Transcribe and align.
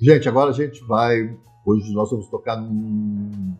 Gente, 0.00 0.26
agora 0.30 0.48
a 0.48 0.54
gente 0.54 0.82
vai. 0.84 1.38
Hoje 1.62 1.92
nós 1.92 2.10
vamos 2.10 2.26
tocar 2.28 2.56
num, 2.56 3.54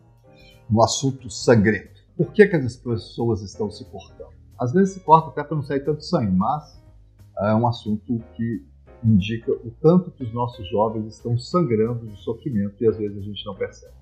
assunto 0.81 1.29
sangrento. 1.29 2.01
Por 2.17 2.33
que, 2.33 2.47
que 2.47 2.55
as 2.55 2.75
pessoas 2.75 3.43
estão 3.43 3.69
se 3.69 3.85
cortando? 3.85 4.33
Às 4.59 4.73
vezes 4.73 4.95
se 4.95 5.01
corta 5.01 5.29
até 5.29 5.43
para 5.43 5.55
não 5.55 5.61
sair 5.61 5.81
tanto 5.81 6.03
sangue, 6.03 6.35
mas 6.35 6.81
é 7.37 7.53
um 7.53 7.67
assunto 7.67 8.19
que 8.35 8.65
indica 9.03 9.51
o 9.51 9.69
tanto 9.79 10.09
que 10.09 10.23
os 10.23 10.33
nossos 10.33 10.67
jovens 10.67 11.13
estão 11.13 11.37
sangrando 11.37 12.07
de 12.07 12.19
sofrimento 12.19 12.83
e 12.83 12.87
às 12.87 12.97
vezes 12.97 13.19
a 13.19 13.21
gente 13.21 13.45
não 13.45 13.53
percebe. 13.53 14.00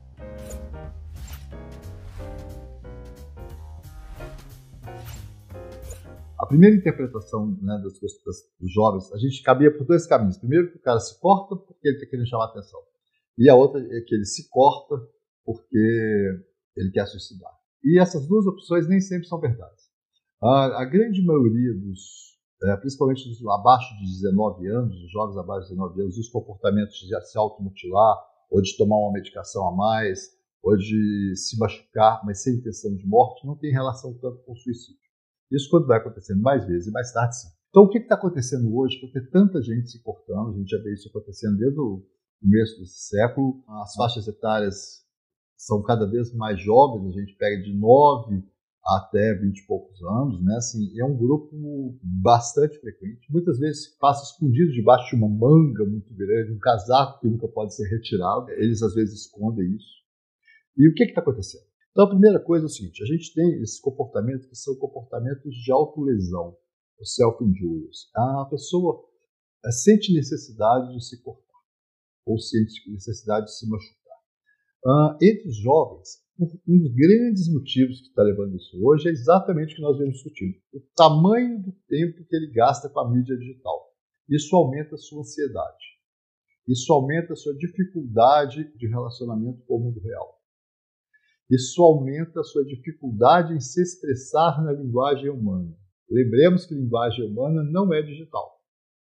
Primeira 6.50 6.76
interpretação 6.76 7.58
né, 7.62 7.80
das 7.84 7.98
coisas 8.00 8.18
dos 8.60 8.74
jovens, 8.74 9.14
a 9.14 9.18
gente 9.18 9.42
cabia 9.44 9.76
por 9.76 9.86
dois 9.86 10.06
caminhos. 10.06 10.38
Primeiro, 10.38 10.72
que 10.72 10.78
o 10.78 10.82
cara 10.82 11.00
se 11.00 11.18
corta 11.20 11.56
porque 11.56 11.88
ele 11.88 11.98
está 11.98 12.10
querendo 12.10 12.28
chamar 12.28 12.46
atenção. 12.46 12.80
E 13.38 13.50
a 13.50 13.56
outra 13.56 13.80
é 13.80 14.02
que 14.02 14.16
ele 14.16 14.26
se 14.26 14.50
corta 14.50 14.96
porque 15.46 16.44
ele 16.76 16.92
quer 16.92 17.06
suicidar. 17.06 17.52
E 17.84 18.00
essas 18.00 18.28
duas 18.28 18.46
opções 18.46 18.88
nem 18.90 19.00
sempre 19.00 19.28
são 19.28 19.40
verdades. 19.40 19.86
A, 20.42 20.82
a 20.82 20.86
grande 20.86 21.24
maioria 21.24 21.74
dos, 21.76 22.38
é, 22.64 22.76
principalmente 22.78 23.28
dos 23.30 23.46
abaixo 23.48 23.96
de 23.98 24.06
19 24.22 24.68
anos, 24.68 25.04
os 25.04 25.12
jovens 25.12 25.38
abaixo 25.38 25.68
de 25.68 25.76
19 25.76 26.02
anos, 26.02 26.18
os 26.18 26.30
comportamentos 26.30 26.96
de 26.96 27.22
se 27.26 27.38
automutilar, 27.38 28.18
ou 28.50 28.62
de 28.62 28.76
tomar 28.76 28.98
uma 28.98 29.14
medicação 29.14 29.68
a 29.68 29.76
mais, 29.76 30.20
ou 30.64 30.76
de 30.76 31.34
se 31.36 31.58
machucar, 31.58 32.22
mas 32.26 32.44
sem 32.44 32.56
intenção 32.56 32.96
de 32.96 33.08
morte, 33.08 33.46
não 33.46 33.56
tem 33.56 33.72
relação 33.72 34.14
tanto 34.20 34.44
com 34.44 34.54
o 34.54 34.58
suicídio. 34.58 35.09
Isso 35.52 35.70
quando 35.70 35.88
vai 35.88 35.98
acontecendo 35.98 36.42
mais 36.42 36.66
vezes 36.66 36.88
e 36.88 36.92
mais 36.92 37.12
tarde 37.12 37.38
sim. 37.38 37.48
Então 37.70 37.84
o 37.84 37.90
que 37.90 38.00
está 38.00 38.16
acontecendo 38.16 38.76
hoje 38.76 39.00
para 39.00 39.12
ter 39.12 39.30
tanta 39.30 39.62
gente 39.62 39.90
se 39.90 40.02
cortando? 40.02 40.50
A 40.50 40.58
gente 40.58 40.70
já 40.70 40.82
vê 40.82 40.94
isso 40.94 41.10
acontecendo 41.10 41.58
desde 41.58 41.80
o 41.80 42.04
começo 42.42 42.80
desse 42.80 43.08
século. 43.08 43.64
As 43.82 43.94
faixas 43.96 44.28
etárias 44.28 45.04
são 45.58 45.82
cada 45.84 46.10
vez 46.10 46.34
mais 46.34 46.62
jovens, 46.62 47.16
a 47.16 47.20
gente 47.20 47.36
pega 47.36 47.62
de 47.62 47.74
9 47.74 48.44
até 48.86 49.36
20 49.36 49.60
e 49.60 49.68
poucos 49.68 50.02
anos, 50.02 50.44
né? 50.44 50.56
Assim, 50.56 51.00
é 51.00 51.06
um 51.06 51.18
grupo 51.18 51.52
bastante 52.02 52.80
frequente. 52.80 53.28
Muitas 53.30 53.60
vezes 53.60 53.88
passa 54.00 54.24
escondido 54.24 54.72
debaixo 54.72 55.10
de 55.10 55.16
uma 55.22 55.30
manga 55.30 55.86
muito 55.86 56.14
grande, 56.16 56.54
um 56.54 56.60
casaco 56.60 57.20
que 57.20 57.28
nunca 57.28 57.48
pode 57.48 57.76
ser 57.76 57.88
retirado. 57.88 58.50
Eles 58.52 58.82
às 58.82 58.94
vezes 58.96 59.26
escondem 59.26 59.76
isso. 59.76 60.00
E 60.78 60.90
o 60.90 60.94
que 60.94 61.04
está 61.04 61.22
acontecendo? 61.22 61.69
Então, 61.92 62.06
a 62.06 62.10
primeira 62.10 62.40
coisa 62.40 62.66
é 62.66 62.68
o 62.68 62.70
seguinte: 62.70 63.04
a 63.04 63.06
gente 63.06 63.34
tem 63.34 63.62
esses 63.62 63.80
comportamentos 63.80 64.48
que 64.48 64.56
são 64.56 64.76
comportamentos 64.76 65.54
de 65.56 65.72
autolesão, 65.72 66.56
o 67.00 67.06
self-injurious. 67.06 68.10
A 68.16 68.48
pessoa 68.50 69.04
sente 69.72 70.14
necessidade 70.14 70.94
de 70.94 71.04
se 71.04 71.22
cortar, 71.22 71.60
ou 72.26 72.40
sente 72.40 72.90
necessidade 72.92 73.48
de 73.48 73.58
se 73.58 73.68
machucar. 73.70 74.00
Uh, 74.86 75.18
entre 75.22 75.50
os 75.50 75.58
jovens, 75.58 76.24
um 76.40 76.78
dos 76.78 76.94
grandes 76.94 77.52
motivos 77.52 78.00
que 78.00 78.08
está 78.08 78.24
levando 78.24 78.56
isso 78.56 78.80
hoje 78.82 79.10
é 79.10 79.12
exatamente 79.12 79.74
o 79.74 79.76
que 79.76 79.82
nós 79.82 79.98
vemos 79.98 80.14
discutindo: 80.14 80.56
o 80.74 80.80
tamanho 80.96 81.62
do 81.62 81.74
tempo 81.88 82.24
que 82.26 82.36
ele 82.36 82.52
gasta 82.52 82.88
com 82.90 83.00
a 83.00 83.12
mídia 83.12 83.38
digital. 83.38 83.90
Isso 84.30 84.56
aumenta 84.56 84.96
a 84.96 84.98
sua 84.98 85.22
ansiedade. 85.22 86.00
Isso 86.68 86.94
aumenta 86.94 87.34
a 87.34 87.36
sua 87.36 87.56
dificuldade 87.56 88.72
de 88.78 88.88
relacionamento 88.88 89.64
com 89.66 89.78
o 89.78 89.80
mundo 89.80 90.00
real. 90.00 90.39
Isso 91.50 91.82
aumenta 91.82 92.42
a 92.42 92.44
sua 92.44 92.64
dificuldade 92.64 93.54
em 93.54 93.60
se 93.60 93.82
expressar 93.82 94.64
na 94.64 94.72
linguagem 94.72 95.30
humana. 95.30 95.76
Lembremos 96.10 96.66
que 96.66 96.76
linguagem 96.76 97.26
humana 97.26 97.64
não 97.64 97.92
é 97.94 98.02
digital. 98.02 98.60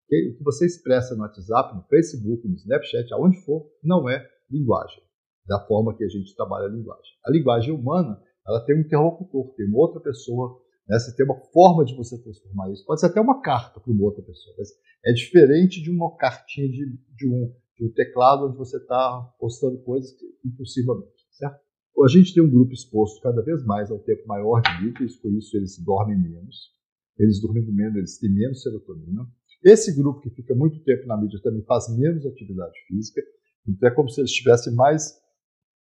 O 0.06 0.38
que 0.38 0.44
você 0.44 0.66
expressa 0.66 1.16
no 1.16 1.22
WhatsApp, 1.22 1.76
no 1.76 1.84
Facebook, 1.84 2.48
no 2.48 2.56
Snapchat, 2.56 3.14
aonde 3.14 3.44
for, 3.46 3.72
não 3.82 4.10
é 4.10 4.28
linguagem, 4.52 5.02
da 5.48 5.60
forma 5.66 5.96
que 5.96 6.04
a 6.04 6.08
gente 6.08 6.36
trabalha 6.36 6.66
a 6.66 6.70
linguagem. 6.70 7.12
A 7.26 7.32
linguagem 7.32 7.74
humana, 7.74 8.22
ela 8.46 8.64
tem 8.66 8.76
um 8.76 8.82
interlocutor, 8.82 9.54
tem 9.56 9.66
uma 9.66 9.80
outra 9.80 10.02
pessoa, 10.02 10.62
né? 10.88 11.00
você 11.00 11.16
tem 11.16 11.26
uma 11.26 11.40
forma 11.52 11.84
de 11.86 11.96
você 11.96 12.22
transformar 12.22 12.72
isso. 12.72 12.86
Pode 12.86 13.00
ser 13.00 13.08
até 13.08 13.22
uma 13.22 13.42
carta 13.42 13.80
para 13.80 13.92
uma 13.92 14.04
outra 14.04 14.22
pessoa, 14.22 14.54
mas 14.58 14.70
é 15.06 15.14
diferente 15.14 15.82
de 15.82 15.90
uma 15.90 16.16
cartinha 16.18 16.70
de, 16.70 16.98
de, 17.16 17.28
um, 17.28 17.56
de 17.78 17.86
um 17.86 17.94
teclado 17.94 18.48
onde 18.48 18.58
você 18.58 18.78
está 18.78 19.34
postando 19.40 19.82
coisas 19.84 20.12
impulsivamente, 20.46 21.26
certo? 21.32 21.60
A 22.02 22.08
gente 22.08 22.34
tem 22.34 22.44
um 22.44 22.50
grupo 22.50 22.74
exposto 22.74 23.22
cada 23.22 23.42
vez 23.42 23.64
mais 23.66 23.90
ao 23.90 24.00
tempo 24.00 24.28
maior 24.28 24.62
de 24.62 24.88
e 24.88 25.18
por 25.22 25.32
isso 25.34 25.56
eles 25.56 25.78
dormem 25.78 26.18
menos. 26.18 26.72
Eles 27.18 27.40
dormindo 27.40 27.72
menos, 27.72 27.96
eles 27.96 28.20
têm 28.20 28.34
menos 28.34 28.62
serotonina. 28.62 29.26
Esse 29.64 29.96
grupo 29.96 30.20
que 30.20 30.30
fica 30.30 30.54
muito 30.54 30.84
tempo 30.84 31.08
na 31.08 31.16
mídia 31.16 31.40
também 31.42 31.64
faz 31.64 31.88
menos 31.96 32.26
atividade 32.26 32.74
física, 32.88 33.22
então 33.66 33.88
é 33.88 33.92
como 33.94 34.10
se 34.10 34.20
eles 34.20 34.32
tivessem 34.32 34.74
mais 34.74 35.18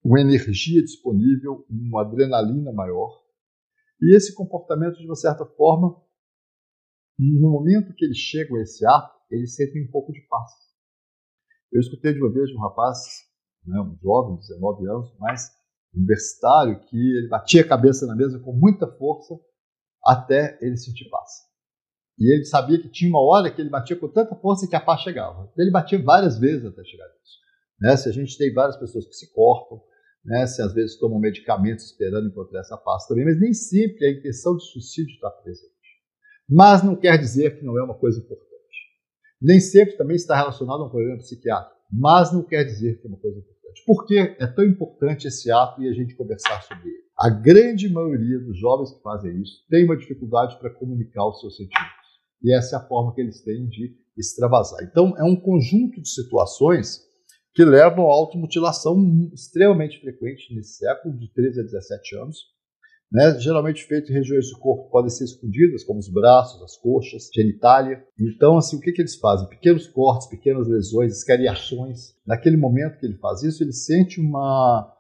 uma 0.05 0.21
energia 0.21 0.81
disponível, 0.83 1.67
uma 1.69 2.03
adrenalina 2.03 2.73
maior. 2.73 3.11
E 4.01 4.15
esse 4.15 4.35
comportamento, 4.35 4.99
de 4.99 5.07
uma 5.07 5.17
certa 5.17 5.45
forma, 5.45 6.01
no 7.19 7.51
momento 7.51 7.95
que 7.95 8.05
eles 8.05 8.19
chegam 8.19 8.59
a 8.59 8.63
esse 8.63 8.87
ato, 8.87 9.17
eles 9.31 9.57
sentem 9.57 9.83
um 9.83 9.91
pouco 9.91 10.13
de 10.13 10.21
paz. 10.29 10.53
Eu 11.73 11.81
escutei 11.81 12.13
de 12.13 12.21
uma 12.21 12.31
vez 12.31 12.49
de 12.49 12.57
um 12.57 12.61
rapaz, 12.61 12.99
né, 13.65 13.81
um 13.81 13.97
jovem, 14.01 14.37
19 14.37 14.87
anos, 14.87 15.17
mas 15.19 15.51
universitário 15.97 16.79
que 16.81 16.97
ele 16.97 17.29
batia 17.29 17.63
a 17.63 17.67
cabeça 17.67 18.07
na 18.07 18.15
mesa 18.15 18.39
com 18.39 18.53
muita 18.53 18.87
força 18.87 19.35
até 20.05 20.59
ele 20.61 20.77
sentir 20.77 21.09
paz. 21.09 21.31
E 22.19 22.33
ele 22.33 22.45
sabia 22.45 22.81
que 22.81 22.89
tinha 22.89 23.11
uma 23.11 23.21
hora 23.21 23.51
que 23.51 23.61
ele 23.61 23.69
batia 23.69 23.97
com 23.97 24.09
tanta 24.09 24.35
força 24.37 24.67
que 24.67 24.77
a 24.77 24.81
paz 24.81 25.01
chegava. 25.03 25.51
Ele 25.57 25.71
batia 25.71 26.03
várias 26.03 26.39
vezes 26.39 26.65
até 26.65 26.83
chegar 26.85 27.07
nisso. 27.07 27.39
Né? 27.81 27.97
Se 27.97 28.09
a 28.09 28.13
gente 28.13 28.39
tem 28.39 28.53
várias 28.55 28.77
pessoas 28.77 29.07
que 29.07 29.15
se 29.15 29.33
cortam, 29.33 29.83
né? 30.25 30.47
se 30.47 30.63
às 30.63 30.73
vezes 30.73 30.99
tomam 30.99 31.19
medicamentos 31.19 31.85
esperando 31.85 32.29
encontrar 32.29 32.61
essa 32.61 32.77
paz 32.77 33.07
também, 33.07 33.25
mas 33.25 33.39
nem 33.39 33.53
sempre 33.53 34.07
a 34.07 34.11
intenção 34.11 34.57
de 34.57 34.65
suicídio 34.65 35.13
está 35.13 35.31
presente. 35.31 35.75
Mas 36.49 36.83
não 36.83 36.97
quer 36.97 37.19
dizer 37.19 37.59
que 37.59 37.65
não 37.65 37.79
é 37.79 37.83
uma 37.83 37.99
coisa 37.99 38.19
importante. 38.19 38.47
Nem 39.41 39.61
sempre 39.61 39.97
também 39.97 40.17
está 40.17 40.37
relacionado 40.37 40.83
a 40.83 40.87
um 40.87 40.91
problema 40.91 41.19
psiquiátrico, 41.19 41.77
mas 41.93 42.33
não 42.33 42.43
quer 42.43 42.65
dizer 42.65 42.99
que 42.99 43.07
é 43.07 43.11
uma 43.11 43.19
coisa 43.19 43.39
importante. 43.39 43.56
Por 43.85 44.07
que 44.07 44.19
é 44.19 44.47
tão 44.47 44.65
importante 44.65 45.27
esse 45.27 45.51
ato 45.51 45.83
e 45.83 45.89
a 45.89 45.93
gente 45.93 46.15
conversar 46.15 46.63
sobre 46.63 46.89
ele? 46.89 47.07
A 47.19 47.31
grande 47.31 47.89
maioria 47.89 48.39
dos 48.39 48.59
jovens 48.59 48.93
que 48.93 49.03
fazem 49.03 49.41
isso 49.41 49.65
tem 49.69 49.85
uma 49.85 49.97
dificuldade 49.97 50.59
para 50.59 50.71
comunicar 50.71 51.27
os 51.29 51.41
seus 51.41 51.57
sentimentos. 51.57 52.07
E 52.43 52.55
essa 52.55 52.77
é 52.77 52.79
a 52.79 52.87
forma 52.87 53.15
que 53.15 53.21
eles 53.21 53.43
têm 53.43 53.67
de 53.69 53.97
extravasar. 54.17 54.83
Então, 54.83 55.15
é 55.17 55.25
um 55.25 55.37
conjunto 55.37 56.01
de 56.01 56.09
situações 56.09 57.07
que 57.55 57.65
levam 57.65 58.05
à 58.05 58.13
automutilação 58.13 59.31
extremamente 59.33 59.99
frequente 60.01 60.55
nesse 60.55 60.77
século, 60.77 61.17
de 61.17 61.33
13 61.33 61.61
a 61.61 61.63
17 61.63 62.17
anos, 62.17 62.39
né? 63.11 63.39
geralmente 63.39 63.85
feito 63.85 64.11
em 64.11 64.15
regiões 64.15 64.51
do 64.51 64.59
corpo 64.59 64.85
que 64.85 64.91
podem 64.91 65.11
ser 65.11 65.25
escondidas, 65.25 65.85
como 65.85 65.99
os 65.99 66.09
braços, 66.09 66.63
as 66.63 66.77
coxas, 66.77 67.29
genitália. 67.35 68.03
Então, 68.19 68.57
assim, 68.57 68.77
o 68.77 68.81
que, 68.81 68.93
que 68.93 69.03
eles 69.03 69.17
fazem? 69.17 69.49
Pequenos 69.49 69.87
cortes, 69.87 70.29
pequenas 70.29 70.69
lesões, 70.69 71.17
escariações. 71.17 72.15
Naquele 72.27 72.57
momento 72.57 72.99
que 72.99 73.07
ele 73.07 73.19
faz 73.19 73.43
isso, 73.43 73.63
ele 73.63 73.73
sente 73.73 74.21
uma 74.21 74.93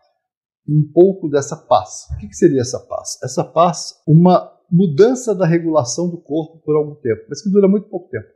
um 0.69 0.91
pouco 0.93 1.29
dessa 1.29 1.57
paz. 1.57 2.07
O 2.13 2.19
que, 2.19 2.29
que 2.29 2.35
seria 2.35 2.61
essa 2.61 2.81
paz? 2.81 3.19
Essa 3.23 3.45
paz, 3.45 3.95
uma 4.07 4.53
mudança 4.71 5.35
da 5.35 5.47
regulação 5.47 6.11
do 6.11 6.21
corpo 6.21 6.59
por 6.65 6.77
algum 6.77 6.97
tempo, 6.97 7.23
mas 7.29 7.41
que 7.41 7.51
dura 7.51 7.69
muito 7.69 7.89
pouco 7.89 8.11
tempo. 8.11 8.27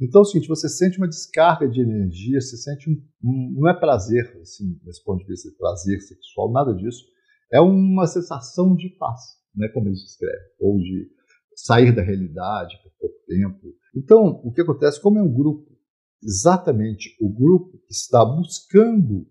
Então 0.00 0.20
é 0.20 0.22
o 0.22 0.24
seguinte, 0.24 0.48
você 0.48 0.68
sente 0.68 0.96
uma 0.98 1.08
descarga 1.08 1.68
de 1.68 1.80
energia, 1.80 2.40
você 2.40 2.56
sente 2.56 2.88
um, 2.88 2.94
um 3.22 3.60
não 3.60 3.68
é 3.68 3.74
prazer, 3.74 4.38
assim, 4.40 4.78
desse 4.84 5.02
ponto 5.04 5.18
de 5.18 5.26
vista 5.26 5.50
prazer 5.58 6.00
sexual, 6.00 6.52
nada 6.52 6.72
disso, 6.72 7.04
é 7.52 7.60
uma 7.60 8.06
sensação 8.06 8.74
de 8.74 8.88
paz, 8.98 9.20
né, 9.54 9.68
como 9.68 9.88
ele 9.88 9.94
escreve, 9.94 10.54
ou 10.60 10.78
de 10.78 11.10
sair 11.54 11.94
da 11.94 12.02
realidade 12.02 12.76
por 12.82 12.92
pouco 13.00 13.26
tempo. 13.26 13.74
Então, 13.96 14.40
o 14.44 14.52
que 14.52 14.62
acontece, 14.62 15.00
como 15.00 15.18
é 15.18 15.22
um 15.22 15.32
grupo, 15.32 15.66
exatamente 16.22 17.16
o 17.20 17.28
grupo 17.28 17.78
que 17.86 17.92
está 17.92 18.24
buscando 18.24 19.26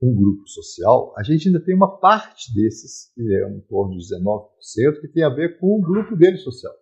um 0.00 0.14
grupo 0.14 0.46
social, 0.46 1.12
a 1.16 1.22
gente 1.22 1.48
ainda 1.48 1.62
tem 1.64 1.74
uma 1.74 1.98
parte 1.98 2.54
desses, 2.54 3.12
que 3.14 3.20
é 3.20 3.50
em 3.50 3.60
torno 3.62 3.96
de 3.96 4.04
19%, 4.14 5.00
que 5.00 5.08
tem 5.08 5.24
a 5.24 5.28
ver 5.28 5.58
com 5.58 5.78
o 5.78 5.80
grupo 5.80 6.16
dele 6.16 6.36
social. 6.38 6.72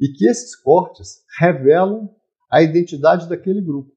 E 0.00 0.08
que 0.08 0.26
esses 0.28 0.54
cortes 0.56 1.24
revelam 1.38 2.10
a 2.50 2.62
identidade 2.62 3.28
daquele 3.28 3.62
grupo. 3.62 3.95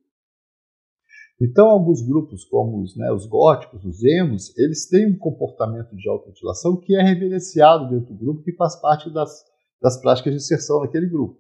Então, 1.41 1.69
alguns 1.69 2.01
grupos, 2.01 2.44
como 2.44 2.81
os, 2.81 2.97
né, 2.97 3.12
os 3.13 3.25
góticos, 3.25 3.86
os 3.86 4.03
emos, 4.03 4.56
eles 4.57 4.89
têm 4.89 5.07
um 5.07 5.18
comportamento 5.18 5.95
de 5.95 6.09
automutilação 6.09 6.75
que 6.75 6.94
é 6.95 7.01
reverenciado 7.01 7.89
dentro 7.89 8.13
do 8.13 8.19
grupo, 8.19 8.44
que 8.44 8.56
faz 8.56 8.75
parte 8.81 9.09
das, 9.13 9.31
das 9.81 10.01
práticas 10.01 10.33
de 10.33 10.38
inserção 10.38 10.81
naquele 10.81 11.07
grupo. 11.07 11.39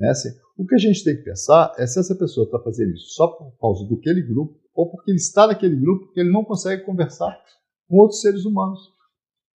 Né? 0.00 0.08
Assim, 0.08 0.30
o 0.56 0.64
que 0.64 0.74
a 0.74 0.78
gente 0.78 1.04
tem 1.04 1.16
que 1.16 1.22
pensar 1.22 1.74
é 1.78 1.86
se 1.86 2.00
essa 2.00 2.14
pessoa 2.14 2.44
está 2.46 2.58
fazendo 2.60 2.92
isso 2.92 3.10
só 3.10 3.28
por 3.28 3.52
causa 3.58 3.86
daquele 3.86 4.22
grupo, 4.22 4.58
ou 4.74 4.90
porque 4.90 5.10
ele 5.10 5.18
está 5.18 5.46
naquele 5.46 5.76
grupo 5.76 6.06
porque 6.06 6.20
ele 6.20 6.32
não 6.32 6.44
consegue 6.44 6.84
conversar 6.84 7.38
com 7.88 7.96
outros 7.98 8.22
seres 8.22 8.46
humanos. 8.46 8.80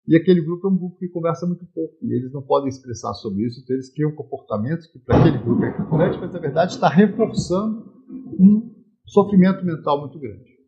E 0.09 0.17
aquele 0.17 0.41
grupo 0.41 0.67
é 0.67 0.71
um 0.71 0.77
grupo 0.77 0.97
que 0.97 1.09
conversa 1.09 1.47
muito 1.47 1.67
pouco, 1.67 1.95
e 2.03 2.13
eles 2.15 2.33
não 2.33 2.43
podem 2.43 2.69
expressar 2.69 3.15
sobre 3.15 3.47
isso, 3.47 3.61
então 3.61 3.77
eles 3.77 3.93
criam 3.93 4.11
comportamentos 4.13 4.87
que 4.87 4.99
para 4.99 5.21
aquele 5.21 5.39
grupo 5.39 5.63
é 5.63 5.69
importante, 5.69 6.19
mas 6.19 6.33
na 6.33 6.39
verdade 6.39 6.73
está 6.73 6.89
reforçando 6.89 7.93
um 8.41 8.78
sofrimento 9.09 9.65
mental 9.65 10.01
muito 10.01 10.19
grande. 10.19 10.59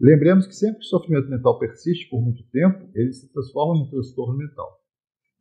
Lembremos 0.00 0.46
que 0.46 0.54
sempre 0.54 0.80
que 0.80 0.86
o 0.86 0.88
sofrimento 0.88 1.28
mental 1.28 1.58
persiste 1.58 2.08
por 2.10 2.20
muito 2.20 2.42
tempo, 2.50 2.90
ele 2.94 3.12
se 3.12 3.32
transforma 3.32 3.78
num 3.78 3.88
transtorno 3.88 4.36
mental. 4.36 4.80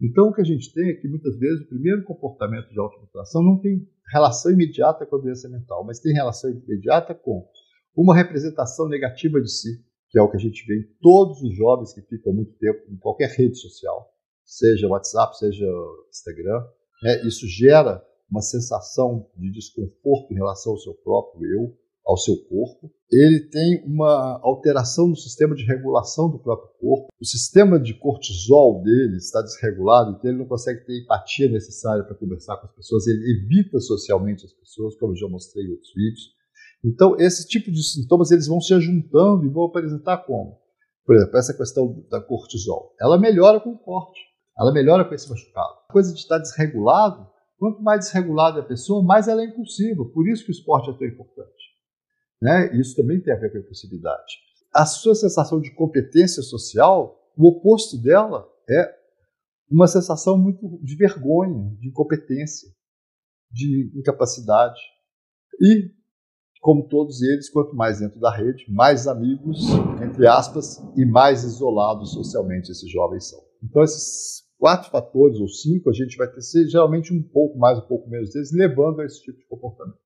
Então, 0.01 0.29
o 0.29 0.33
que 0.33 0.41
a 0.41 0.45
gente 0.45 0.73
tem 0.73 0.89
é 0.89 0.93
que 0.93 1.07
muitas 1.07 1.37
vezes 1.37 1.61
o 1.61 1.67
primeiro 1.67 2.03
comportamento 2.03 2.69
de 2.69 2.79
automutilação 2.79 3.43
não 3.43 3.59
tem 3.59 3.87
relação 4.11 4.51
imediata 4.51 5.05
com 5.05 5.15
a 5.15 5.19
doença 5.19 5.47
mental, 5.47 5.85
mas 5.85 5.99
tem 5.99 6.13
relação 6.13 6.49
imediata 6.49 7.13
com 7.13 7.47
uma 7.95 8.15
representação 8.15 8.87
negativa 8.87 9.39
de 9.39 9.51
si, 9.51 9.83
que 10.09 10.19
é 10.19 10.21
o 10.21 10.29
que 10.29 10.37
a 10.37 10.39
gente 10.39 10.65
vê 10.65 10.79
em 10.79 10.97
todos 11.01 11.41
os 11.41 11.55
jovens 11.55 11.93
que 11.93 12.01
ficam 12.01 12.33
muito 12.33 12.53
tempo 12.53 12.79
em 12.89 12.97
qualquer 12.97 13.29
rede 13.29 13.57
social, 13.57 14.11
seja 14.43 14.87
WhatsApp, 14.87 15.37
seja 15.37 15.65
Instagram. 16.09 16.65
Né? 17.03 17.27
Isso 17.27 17.47
gera 17.47 18.03
uma 18.29 18.41
sensação 18.41 19.29
de 19.37 19.51
desconforto 19.51 20.31
em 20.31 20.35
relação 20.35 20.73
ao 20.73 20.79
seu 20.79 20.93
próprio 20.95 21.45
eu, 21.45 21.77
ao 22.05 22.17
seu 22.17 22.35
corpo. 22.45 22.91
Ele 23.11 23.41
tem 23.49 23.83
uma 23.85 24.39
alteração 24.41 25.07
no 25.07 25.15
sistema 25.15 25.55
de 25.55 25.65
regulação 25.65 26.29
do 26.29 26.39
próprio 26.39 26.69
corpo. 26.79 27.07
O 27.19 27.25
sistema 27.25 27.79
de 27.79 27.93
cortisol 27.93 28.81
dele 28.81 29.17
está 29.17 29.41
desregulado, 29.41 30.11
então 30.11 30.29
ele 30.31 30.39
não 30.39 30.47
consegue 30.47 30.85
ter 30.85 31.01
empatia 31.01 31.49
necessária 31.49 32.03
para 32.03 32.15
conversar 32.15 32.57
com 32.57 32.67
as 32.67 32.75
pessoas, 32.75 33.07
ele 33.07 33.43
evita 33.43 33.79
socialmente 33.79 34.45
as 34.45 34.53
pessoas, 34.53 34.95
como 34.97 35.11
eu 35.13 35.17
já 35.17 35.27
mostrei 35.27 35.65
em 35.65 35.71
outros 35.71 35.93
vídeos. 35.93 36.41
Então, 36.83 37.15
esse 37.19 37.47
tipo 37.47 37.71
de 37.71 37.83
sintomas 37.83 38.31
eles 38.31 38.47
vão 38.47 38.59
se 38.59 38.79
juntando 38.79 39.45
e 39.45 39.49
vão 39.49 39.65
apresentar 39.65 40.17
como? 40.25 40.59
Por 41.05 41.15
exemplo, 41.15 41.37
essa 41.37 41.55
questão 41.55 42.03
da 42.09 42.21
cortisol. 42.21 42.95
Ela 42.99 43.19
melhora 43.19 43.59
com 43.59 43.71
o 43.71 43.77
corte, 43.77 44.19
ela 44.57 44.71
melhora 44.71 45.05
com 45.05 45.13
esse 45.13 45.29
machucado. 45.29 45.73
A 45.89 45.93
coisa 45.93 46.13
de 46.13 46.19
estar 46.19 46.39
desregulado, 46.39 47.27
quanto 47.57 47.81
mais 47.83 48.05
desregulada 48.05 48.59
é 48.59 48.61
a 48.63 48.65
pessoa, 48.65 49.03
mais 49.03 49.27
ela 49.27 49.41
é 49.41 49.45
impulsiva. 49.45 50.03
Por 50.05 50.27
isso 50.27 50.43
que 50.43 50.51
o 50.51 50.53
esporte 50.53 50.89
é 50.89 50.93
tão 50.93 51.07
importante. 51.07 51.60
Né? 52.41 52.75
Isso 52.79 52.95
também 52.95 53.21
tem 53.21 53.33
a 53.33 53.37
ver 53.37 53.51
com 53.51 53.57
a 53.57 53.61
impulsividade. 53.61 54.33
A 54.73 54.85
sua 54.85 55.13
sensação 55.13 55.59
de 55.59 55.73
competência 55.75 56.41
social, 56.41 57.19
o 57.37 57.47
oposto 57.47 58.01
dela 58.01 58.47
é 58.69 58.95
uma 59.69 59.87
sensação 59.87 60.37
muito 60.37 60.79
de 60.83 60.95
vergonha, 60.95 61.75
de 61.79 61.89
incompetência, 61.89 62.69
de 63.51 63.91
incapacidade. 63.95 64.79
E, 65.61 65.91
como 66.61 66.87
todos 66.87 67.21
eles, 67.21 67.49
quanto 67.49 67.75
mais 67.75 67.99
dentro 67.99 68.19
da 68.19 68.35
rede, 68.35 68.65
mais 68.69 69.07
amigos, 69.07 69.59
entre 70.03 70.27
aspas, 70.27 70.77
e 70.95 71.05
mais 71.05 71.43
isolados 71.43 72.13
socialmente 72.13 72.71
esses 72.71 72.89
jovens 72.89 73.29
são. 73.29 73.39
Então, 73.63 73.83
esses 73.83 74.43
quatro 74.57 74.89
fatores, 74.89 75.39
ou 75.39 75.47
cinco, 75.47 75.89
a 75.89 75.93
gente 75.93 76.17
vai 76.17 76.27
ter 76.27 76.41
geralmente 76.67 77.13
um 77.13 77.21
pouco 77.21 77.57
mais, 77.57 77.77
um 77.77 77.87
pouco 77.87 78.09
menos 78.09 78.31
deles, 78.31 78.51
levando 78.51 79.01
a 79.01 79.05
esse 79.05 79.21
tipo 79.21 79.37
de 79.37 79.45
comportamento 79.47 79.97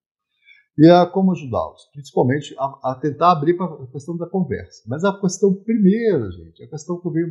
e 0.78 0.90
a 0.90 1.06
como 1.06 1.32
ajudá-los, 1.32 1.90
principalmente 1.94 2.54
a, 2.58 2.92
a, 2.92 3.00
tentar 3.02 3.32
abrir 3.32 3.56
para 3.56 3.66
a 3.66 3.88
questão 3.88 4.18
da 4.18 4.28
conversa. 4.28 4.84
Mas 4.88 5.04
a 5.04 5.20
questão 5.20 5.54
primeira, 5.54 6.30
gente, 6.32 6.64
a 6.64 6.70
questão 6.70 7.00
que 7.00 7.08
eu 7.08 7.12
venho 7.12 7.28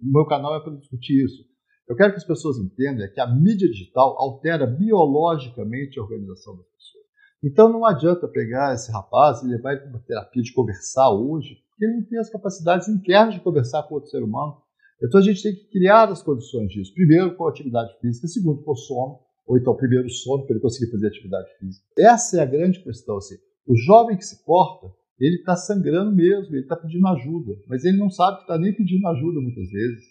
no 0.00 0.12
meu 0.12 0.26
canal 0.26 0.56
é 0.56 0.60
para 0.60 0.74
discutir 0.74 1.24
isso. 1.24 1.44
Eu 1.88 1.96
quero 1.96 2.12
que 2.12 2.18
as 2.18 2.26
pessoas 2.26 2.58
entendam 2.58 3.08
que 3.12 3.20
a 3.20 3.26
mídia 3.26 3.68
digital 3.68 4.16
altera 4.18 4.66
biologicamente 4.66 5.98
a 5.98 6.02
organização 6.02 6.56
das 6.56 6.66
pessoas. 6.66 7.04
Então 7.42 7.72
não 7.72 7.84
adianta 7.84 8.28
pegar 8.28 8.74
esse 8.74 8.90
rapaz 8.92 9.42
e 9.42 9.46
levar 9.46 9.72
ele 9.72 9.80
para 9.82 9.90
uma 9.90 10.00
terapia 10.00 10.42
de 10.42 10.52
conversar 10.52 11.10
hoje, 11.10 11.56
porque 11.70 11.84
ele 11.84 11.94
não 11.94 12.04
tem 12.04 12.18
as 12.18 12.30
capacidades 12.30 12.88
internas 12.88 13.34
de 13.34 13.40
conversar 13.40 13.82
com 13.84 13.94
outro 13.94 14.10
ser 14.10 14.22
humano. 14.22 14.56
Então 15.02 15.18
a 15.18 15.22
gente 15.22 15.42
tem 15.42 15.54
que 15.54 15.70
criar 15.70 16.10
as 16.10 16.22
condições 16.22 16.68
disso. 16.68 16.92
Primeiro 16.92 17.34
com 17.34 17.46
a 17.46 17.50
atividade 17.50 17.98
física, 18.00 18.28
segundo 18.28 18.62
com 18.62 18.72
o 18.72 18.76
sono, 18.76 19.20
ou 19.46 19.58
então 19.58 19.76
primeiro 19.76 20.06
o 20.06 20.10
sono 20.10 20.44
para 20.44 20.54
ele 20.54 20.62
conseguir 20.62 20.90
fazer 20.90 21.08
atividade 21.08 21.48
física. 21.58 21.84
Essa 21.98 22.38
é 22.38 22.40
a 22.40 22.46
grande 22.46 22.82
questão. 22.82 23.16
Assim. 23.16 23.36
O 23.66 23.76
jovem 23.76 24.16
que 24.16 24.24
se 24.24 24.44
corta, 24.44 24.86
ele 25.18 25.36
está 25.36 25.56
sangrando 25.56 26.14
mesmo, 26.14 26.54
ele 26.54 26.62
está 26.62 26.76
pedindo 26.76 27.06
ajuda, 27.08 27.52
mas 27.68 27.84
ele 27.84 27.98
não 27.98 28.10
sabe 28.10 28.38
que 28.38 28.42
está 28.42 28.58
nem 28.58 28.74
pedindo 28.74 29.06
ajuda 29.08 29.40
muitas 29.40 29.68
vezes. 29.68 30.04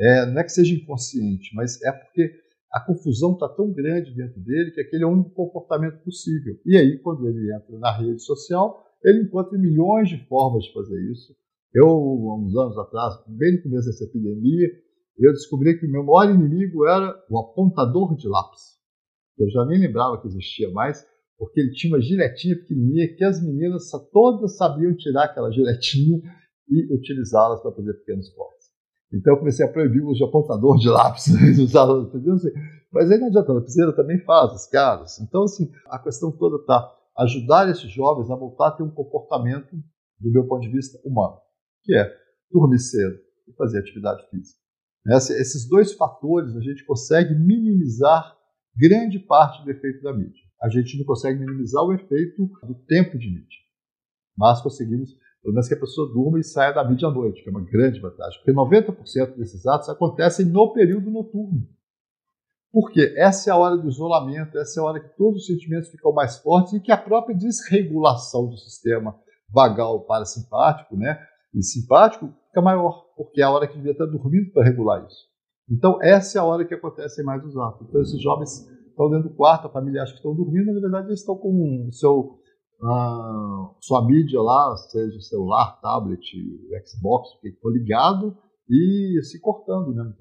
É, 0.00 0.26
não 0.26 0.40
é 0.40 0.44
que 0.44 0.52
seja 0.52 0.74
inconsciente, 0.74 1.50
mas 1.54 1.80
é 1.82 1.92
porque 1.92 2.30
a 2.72 2.80
confusão 2.80 3.32
está 3.32 3.48
tão 3.48 3.72
grande 3.72 4.14
dentro 4.14 4.40
dele 4.40 4.70
que 4.72 4.80
aquele 4.80 5.04
é 5.04 5.06
o 5.06 5.10
único 5.10 5.30
comportamento 5.30 6.02
possível. 6.04 6.54
E 6.66 6.76
aí, 6.76 6.98
quando 6.98 7.26
ele 7.28 7.52
entra 7.54 7.78
na 7.78 7.96
rede 7.96 8.22
social, 8.22 8.84
ele 9.02 9.22
encontra 9.22 9.58
milhões 9.58 10.08
de 10.08 10.18
formas 10.26 10.64
de 10.64 10.72
fazer 10.72 11.00
isso. 11.10 11.34
Eu, 11.74 11.88
há 11.88 12.38
uns 12.38 12.56
anos 12.56 12.78
atrás, 12.78 13.14
bem 13.28 13.56
no 13.56 13.62
começo 13.62 13.86
dessa 13.86 14.04
epidemia, 14.04 14.68
eu 15.26 15.32
descobri 15.32 15.78
que 15.78 15.86
o 15.86 15.90
meu 15.90 16.04
maior 16.04 16.30
inimigo 16.30 16.86
era 16.86 17.14
o 17.30 17.38
apontador 17.38 18.14
de 18.16 18.28
lápis. 18.28 18.78
Eu 19.38 19.48
já 19.50 19.64
nem 19.66 19.80
lembrava 19.80 20.20
que 20.20 20.26
existia 20.26 20.70
mais, 20.72 21.04
porque 21.36 21.60
ele 21.60 21.72
tinha 21.72 21.94
uma 21.94 22.00
giletinha 22.00 22.56
pequenininha 22.56 23.14
que 23.16 23.24
as 23.24 23.42
meninas 23.42 23.90
todas 24.12 24.56
sabiam 24.56 24.96
tirar 24.96 25.24
aquela 25.24 25.50
giletinha 25.50 26.20
e 26.68 26.94
utilizá-las 26.94 27.60
para 27.60 27.72
fazer 27.72 27.94
pequenos 27.94 28.28
cortes. 28.30 28.68
Então 29.12 29.34
eu 29.34 29.38
comecei 29.38 29.64
a 29.64 29.72
proibir 29.72 30.02
o 30.02 30.08
uso 30.08 30.18
de 30.18 30.24
apontador 30.24 30.76
de 30.76 30.88
lápis? 30.88 31.28
Assim, 31.32 32.50
mas 32.92 33.10
aí 33.10 33.18
não 33.18 33.28
adianta, 33.28 33.56
a 33.56 33.60
piscina 33.60 33.92
também 33.92 34.18
faz, 34.24 34.52
os 34.52 34.66
caras. 34.66 35.20
Então, 35.20 35.42
assim, 35.42 35.70
a 35.86 35.98
questão 35.98 36.32
toda 36.32 36.56
está 36.56 36.90
ajudar 37.18 37.68
esses 37.68 37.90
jovens 37.90 38.30
a 38.30 38.36
voltar 38.36 38.68
a 38.68 38.70
ter 38.72 38.82
um 38.82 38.90
comportamento, 38.90 39.74
do 40.18 40.30
meu 40.30 40.46
ponto 40.46 40.62
de 40.62 40.70
vista, 40.70 40.98
humano, 41.04 41.36
que 41.84 41.94
é 41.94 42.10
dormir 42.50 42.78
cedo 42.78 43.18
e 43.46 43.52
fazer 43.54 43.78
atividade 43.80 44.26
física. 44.30 44.57
Esses 45.06 45.68
dois 45.68 45.92
fatores 45.94 46.54
a 46.56 46.60
gente 46.60 46.84
consegue 46.84 47.34
minimizar 47.34 48.36
grande 48.76 49.18
parte 49.18 49.64
do 49.64 49.70
efeito 49.70 50.02
da 50.02 50.12
mídia. 50.12 50.42
A 50.62 50.68
gente 50.68 50.98
não 50.98 51.04
consegue 51.04 51.38
minimizar 51.38 51.82
o 51.82 51.92
efeito 51.92 52.46
do 52.62 52.74
tempo 52.86 53.18
de 53.18 53.28
mídia, 53.28 53.58
mas 54.36 54.60
conseguimos, 54.60 55.12
pelo 55.42 55.54
menos 55.54 55.68
que 55.68 55.74
a 55.74 55.80
pessoa 55.80 56.12
durma 56.12 56.38
e 56.38 56.44
saia 56.44 56.72
da 56.72 56.84
mídia 56.84 57.08
à 57.08 57.10
noite, 57.10 57.42
que 57.42 57.48
é 57.48 57.52
uma 57.52 57.64
grande 57.64 58.00
vantagem, 58.00 58.38
porque 58.38 58.52
90% 58.52 59.36
desses 59.36 59.66
atos 59.66 59.88
acontecem 59.88 60.46
no 60.46 60.72
período 60.72 61.10
noturno. 61.10 61.66
Porque 62.70 63.14
essa 63.16 63.50
é 63.50 63.52
a 63.52 63.56
hora 63.56 63.76
do 63.76 63.88
isolamento, 63.88 64.58
essa 64.58 64.78
é 64.78 64.82
a 64.82 64.86
hora 64.86 65.00
que 65.00 65.16
todos 65.16 65.42
os 65.42 65.46
sentimentos 65.46 65.88
ficam 65.88 66.12
mais 66.12 66.38
fortes 66.38 66.74
e 66.74 66.80
que 66.80 66.92
a 66.92 66.98
própria 66.98 67.36
desregulação 67.36 68.48
do 68.48 68.58
sistema 68.58 69.18
vagal 69.48 70.04
parasimpático 70.04 70.96
né, 70.96 71.18
e 71.54 71.62
simpático 71.62 72.32
fica 72.48 72.60
maior, 72.60 73.07
porque 73.18 73.42
é 73.42 73.44
a 73.44 73.50
hora 73.50 73.66
que 73.66 73.76
devia 73.76 73.92
estar 73.92 74.06
dormindo 74.06 74.52
para 74.52 74.64
regular 74.64 75.04
isso. 75.04 75.26
Então, 75.68 75.98
essa 76.00 76.38
é 76.38 76.40
a 76.40 76.44
hora 76.44 76.64
que 76.64 76.72
acontecem 76.72 77.24
mais 77.24 77.44
os 77.44 77.56
atos. 77.56 77.86
Então, 77.88 78.00
esses 78.00 78.22
jovens 78.22 78.66
estão 78.88 79.10
dentro 79.10 79.28
do 79.28 79.34
quarto, 79.34 79.66
a 79.66 79.70
família 79.70 80.02
acha 80.02 80.12
que 80.12 80.18
estão 80.18 80.34
dormindo, 80.34 80.66
mas 80.66 80.76
na 80.76 80.80
verdade 80.80 81.08
eles 81.08 81.20
estão 81.20 81.36
com 81.36 81.86
o 81.88 81.92
seu, 81.92 82.38
sua 83.80 84.06
mídia 84.06 84.40
lá, 84.40 84.76
seja 84.76 85.20
celular, 85.20 85.80
tablet, 85.80 86.22
Xbox, 86.86 87.28
que 87.40 87.52
for 87.60 87.72
ligado 87.72 88.36
e 88.70 89.20
se 89.22 89.40
cortando, 89.40 89.92
né? 89.92 90.12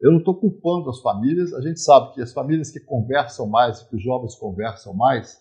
Eu 0.00 0.12
não 0.12 0.18
estou 0.20 0.38
culpando 0.38 0.88
as 0.90 1.00
famílias, 1.00 1.52
a 1.52 1.60
gente 1.60 1.80
sabe 1.80 2.14
que 2.14 2.22
as 2.22 2.32
famílias 2.32 2.70
que 2.70 2.78
conversam 2.80 3.48
mais, 3.48 3.82
que 3.82 3.96
os 3.96 4.02
jovens 4.02 4.36
conversam 4.36 4.94
mais, 4.94 5.36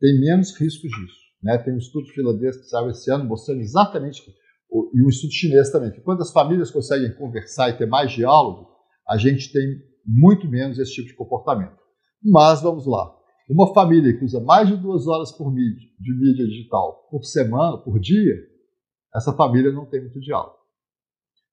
têm 0.00 0.18
menos 0.18 0.58
riscos 0.58 0.90
disso. 0.90 1.22
Né? 1.42 1.58
Tem 1.58 1.74
um 1.74 1.78
estudo 1.78 2.06
finlandês 2.08 2.56
que 2.56 2.64
saiu 2.64 2.90
esse 2.90 3.10
ano 3.10 3.24
mostrando 3.24 3.60
exatamente, 3.60 4.22
e 4.94 5.04
um 5.04 5.08
estudo 5.08 5.32
chinês 5.32 5.70
também, 5.70 5.90
que 5.90 6.00
quando 6.00 6.22
as 6.22 6.32
famílias 6.32 6.70
conseguem 6.70 7.14
conversar 7.14 7.70
e 7.70 7.76
ter 7.76 7.86
mais 7.86 8.12
diálogo, 8.12 8.68
a 9.08 9.16
gente 9.16 9.52
tem 9.52 9.82
muito 10.06 10.48
menos 10.48 10.78
esse 10.78 10.94
tipo 10.94 11.08
de 11.08 11.14
comportamento. 11.14 11.76
Mas 12.22 12.62
vamos 12.62 12.86
lá. 12.86 13.14
Uma 13.48 13.74
família 13.74 14.16
que 14.16 14.24
usa 14.24 14.40
mais 14.40 14.68
de 14.68 14.76
duas 14.76 15.06
horas 15.06 15.32
por 15.32 15.52
mídia, 15.52 15.88
de 15.98 16.14
mídia 16.14 16.46
digital 16.46 17.06
por 17.10 17.24
semana, 17.24 17.76
por 17.78 17.98
dia, 17.98 18.34
essa 19.14 19.32
família 19.32 19.70
não 19.72 19.84
tem 19.84 20.00
muito 20.00 20.20
diálogo. 20.20 20.56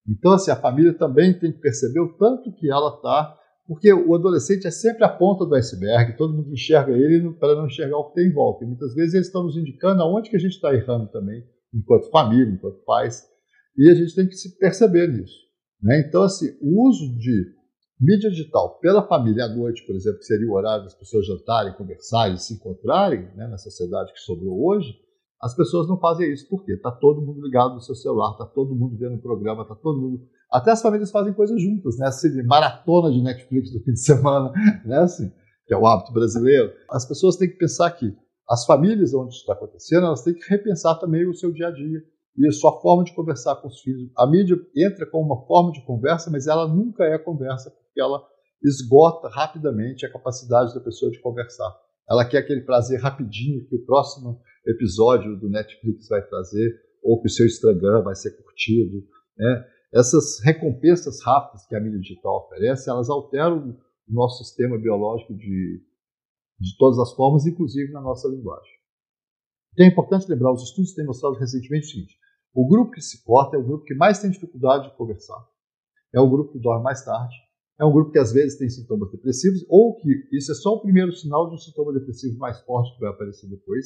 Então, 0.08 0.32
assim, 0.32 0.50
a 0.50 0.56
família 0.56 0.94
também 0.94 1.38
tem 1.38 1.52
que 1.52 1.60
perceber 1.60 2.00
o 2.00 2.18
tanto 2.18 2.54
que 2.54 2.72
ela 2.72 2.96
está. 2.96 3.38
Porque 3.68 3.94
o 3.94 4.16
adolescente 4.16 4.66
é 4.66 4.72
sempre 4.72 5.04
a 5.04 5.10
ponta 5.10 5.46
do 5.46 5.54
iceberg, 5.54 6.18
todo 6.18 6.34
mundo 6.34 6.52
enxerga 6.52 6.92
ele 6.92 7.32
para 7.34 7.54
não 7.54 7.68
enxergar 7.68 7.98
o 7.98 8.06
que 8.06 8.16
tem 8.16 8.28
em 8.28 8.34
volta. 8.34 8.64
E 8.64 8.68
muitas 8.68 8.96
vezes 8.96 9.14
eles 9.14 9.28
estão 9.28 9.44
nos 9.44 9.56
indicando 9.56 10.02
aonde 10.02 10.32
que 10.32 10.36
a 10.36 10.40
gente 10.40 10.54
está 10.54 10.74
errando 10.74 11.08
também, 11.12 11.44
enquanto 11.74 12.10
família, 12.10 12.54
enquanto 12.54 12.84
pais. 12.84 13.24
E 13.78 13.90
a 13.90 13.96
gente 13.96 14.16
tem 14.16 14.28
que 14.28 14.36
se 14.36 14.58
perceber 14.58 15.08
nisso. 15.08 15.38
Né? 15.82 16.04
Então, 16.08 16.24
assim, 16.24 16.48
o 16.62 16.88
uso 16.88 17.16
de 17.18 17.60
mídia 18.00 18.30
digital 18.30 18.80
pela 18.80 19.06
família 19.06 19.46
à 19.46 19.50
noite, 19.50 19.86
por 19.86 19.96
exemplo, 19.96 20.20
que 20.20 20.26
seria 20.26 20.48
o 20.48 20.54
horário 20.54 20.84
das 20.84 20.96
pessoas 20.96 21.26
jantarem, 21.26 21.74
conversarem, 21.74 22.38
se 22.38 22.54
encontrarem 22.54 23.22
né, 23.36 23.48
na 23.48 23.58
sociedade 23.58 24.14
que 24.14 24.20
sobrou 24.20 24.66
hoje, 24.66 24.94
as 25.42 25.56
pessoas 25.56 25.88
não 25.88 25.98
fazem 25.98 26.32
isso. 26.32 26.48
Por 26.50 26.66
quê? 26.66 26.74
Está 26.74 26.92
todo 26.92 27.22
mundo 27.22 27.42
ligado 27.42 27.74
no 27.74 27.82
seu 27.82 27.96
celular, 27.96 28.32
está 28.32 28.46
todo 28.46 28.76
mundo 28.76 28.98
vendo 28.98 29.16
o 29.16 29.22
programa, 29.22 29.64
está 29.64 29.76
todo 29.76 30.00
mundo. 30.00 30.22
Até 30.52 30.72
as 30.72 30.82
famílias 30.82 31.12
fazem 31.12 31.34
coisas 31.34 31.62
juntas, 31.62 31.98
né? 31.98 32.08
Assim, 32.08 32.42
maratona 32.44 33.12
de 33.12 33.22
Netflix 33.22 33.72
do 33.72 33.80
fim 33.82 33.94
de 33.94 34.02
semana, 34.02 34.52
né? 34.84 34.98
Assim, 34.98 35.32
que 35.66 35.74
é 35.74 35.78
o 35.78 35.86
hábito 35.86 36.12
brasileiro. 36.12 36.74
As 36.90 37.08
pessoas 37.08 37.38
têm 37.38 37.50
que 37.50 37.58
pensar 37.58 37.90
que 37.92 38.14
as 38.50 38.66
famílias 38.66 39.14
onde 39.14 39.34
isso 39.34 39.42
está 39.42 39.54
acontecendo, 39.54 40.08
elas 40.08 40.24
têm 40.24 40.34
que 40.34 40.50
repensar 40.50 40.96
também 40.96 41.28
o 41.28 41.34
seu 41.34 41.52
dia 41.52 41.68
a 41.68 41.72
dia 41.72 42.04
e 42.36 42.48
a 42.48 42.52
sua 42.52 42.80
forma 42.82 43.04
de 43.04 43.14
conversar 43.14 43.56
com 43.58 43.68
os 43.68 43.80
filhos. 43.82 44.10
A 44.18 44.26
mídia 44.26 44.56
entra 44.76 45.06
como 45.06 45.26
uma 45.26 45.46
forma 45.46 45.72
de 45.72 45.86
conversa, 45.86 46.32
mas 46.32 46.48
ela 46.48 46.68
nunca 46.68 47.04
é 47.04 47.18
conversa, 47.18 47.70
porque 47.70 48.02
ela 48.02 48.24
esgota 48.64 49.30
rapidamente 49.30 50.06
a 50.06 50.12
capacidade 50.12 50.74
da 50.74 50.82
pessoa 50.82 51.12
de 51.12 51.20
conversar. 51.20 51.72
Ela 52.10 52.26
quer 52.26 52.40
aquele 52.40 52.62
prazer 52.62 53.00
rapidinho, 53.00 53.68
que 53.68 53.76
o 53.76 53.86
próximo 53.86 54.42
episódio 54.66 55.38
do 55.38 55.50
Netflix 55.50 56.08
vai 56.08 56.26
trazer, 56.28 56.76
ou 57.04 57.22
que 57.22 57.28
o 57.28 57.32
seu 57.32 57.46
Instagram 57.46 58.02
vai 58.02 58.16
ser 58.16 58.32
curtido. 58.32 59.04
Né? 59.38 59.66
Essas 59.94 60.40
recompensas 60.44 61.22
rápidas 61.24 61.68
que 61.68 61.76
a 61.76 61.80
mídia 61.80 62.00
digital 62.00 62.46
oferece, 62.46 62.90
elas 62.90 63.10
alteram 63.10 63.70
o 63.70 64.14
nosso 64.14 64.44
sistema 64.44 64.78
biológico 64.78 65.36
de, 65.36 65.82
de 66.60 66.78
todas 66.78 67.00
as 67.00 67.14
formas, 67.14 67.46
inclusive 67.46 67.92
na 67.92 68.02
nossa 68.02 68.28
linguagem. 68.28 68.72
Então 69.74 69.86
é 69.86 69.90
importante 69.90 70.30
lembrar, 70.30 70.52
os 70.52 70.64
estudos 70.64 70.94
têm 70.94 71.06
mostrado 71.06 71.36
recentemente 71.36 71.88
o 71.88 71.90
seguinte, 71.90 72.18
o 72.54 72.68
grupo 72.68 72.92
que 72.92 73.02
se 73.02 73.24
corta 73.24 73.56
é 73.56 73.60
o 73.60 73.64
grupo 73.64 73.86
que 73.86 73.94
mais 73.94 74.20
tem 74.20 74.32
dificuldade 74.32 74.90
de 74.90 74.98
conversar. 74.98 75.40
É 76.14 76.20
o 76.20 76.30
grupo 76.30 76.52
que 76.52 76.60
dorme 76.60 76.84
mais 76.84 77.06
tarde, 77.06 77.36
é 77.80 77.86
um 77.86 77.94
grupo 77.94 78.12
que 78.12 78.20
às 78.20 78.34
vezes 78.34 78.58
tem 78.58 78.70
sintomas 78.70 79.10
depressivos, 79.12 79.64
ou 79.70 79.96
que 79.96 80.10
isso 80.32 80.52
é 80.52 80.56
só 80.56 80.74
o 80.74 80.82
primeiro 80.82 81.14
sinal 81.14 81.48
de 81.48 81.56
um 81.56 81.58
sintoma 81.58 81.94
depressivo 81.94 82.38
mais 82.38 82.60
forte 82.62 82.94
que 82.94 83.00
vai 83.00 83.12
aparecer 83.12 83.48
depois. 83.48 83.86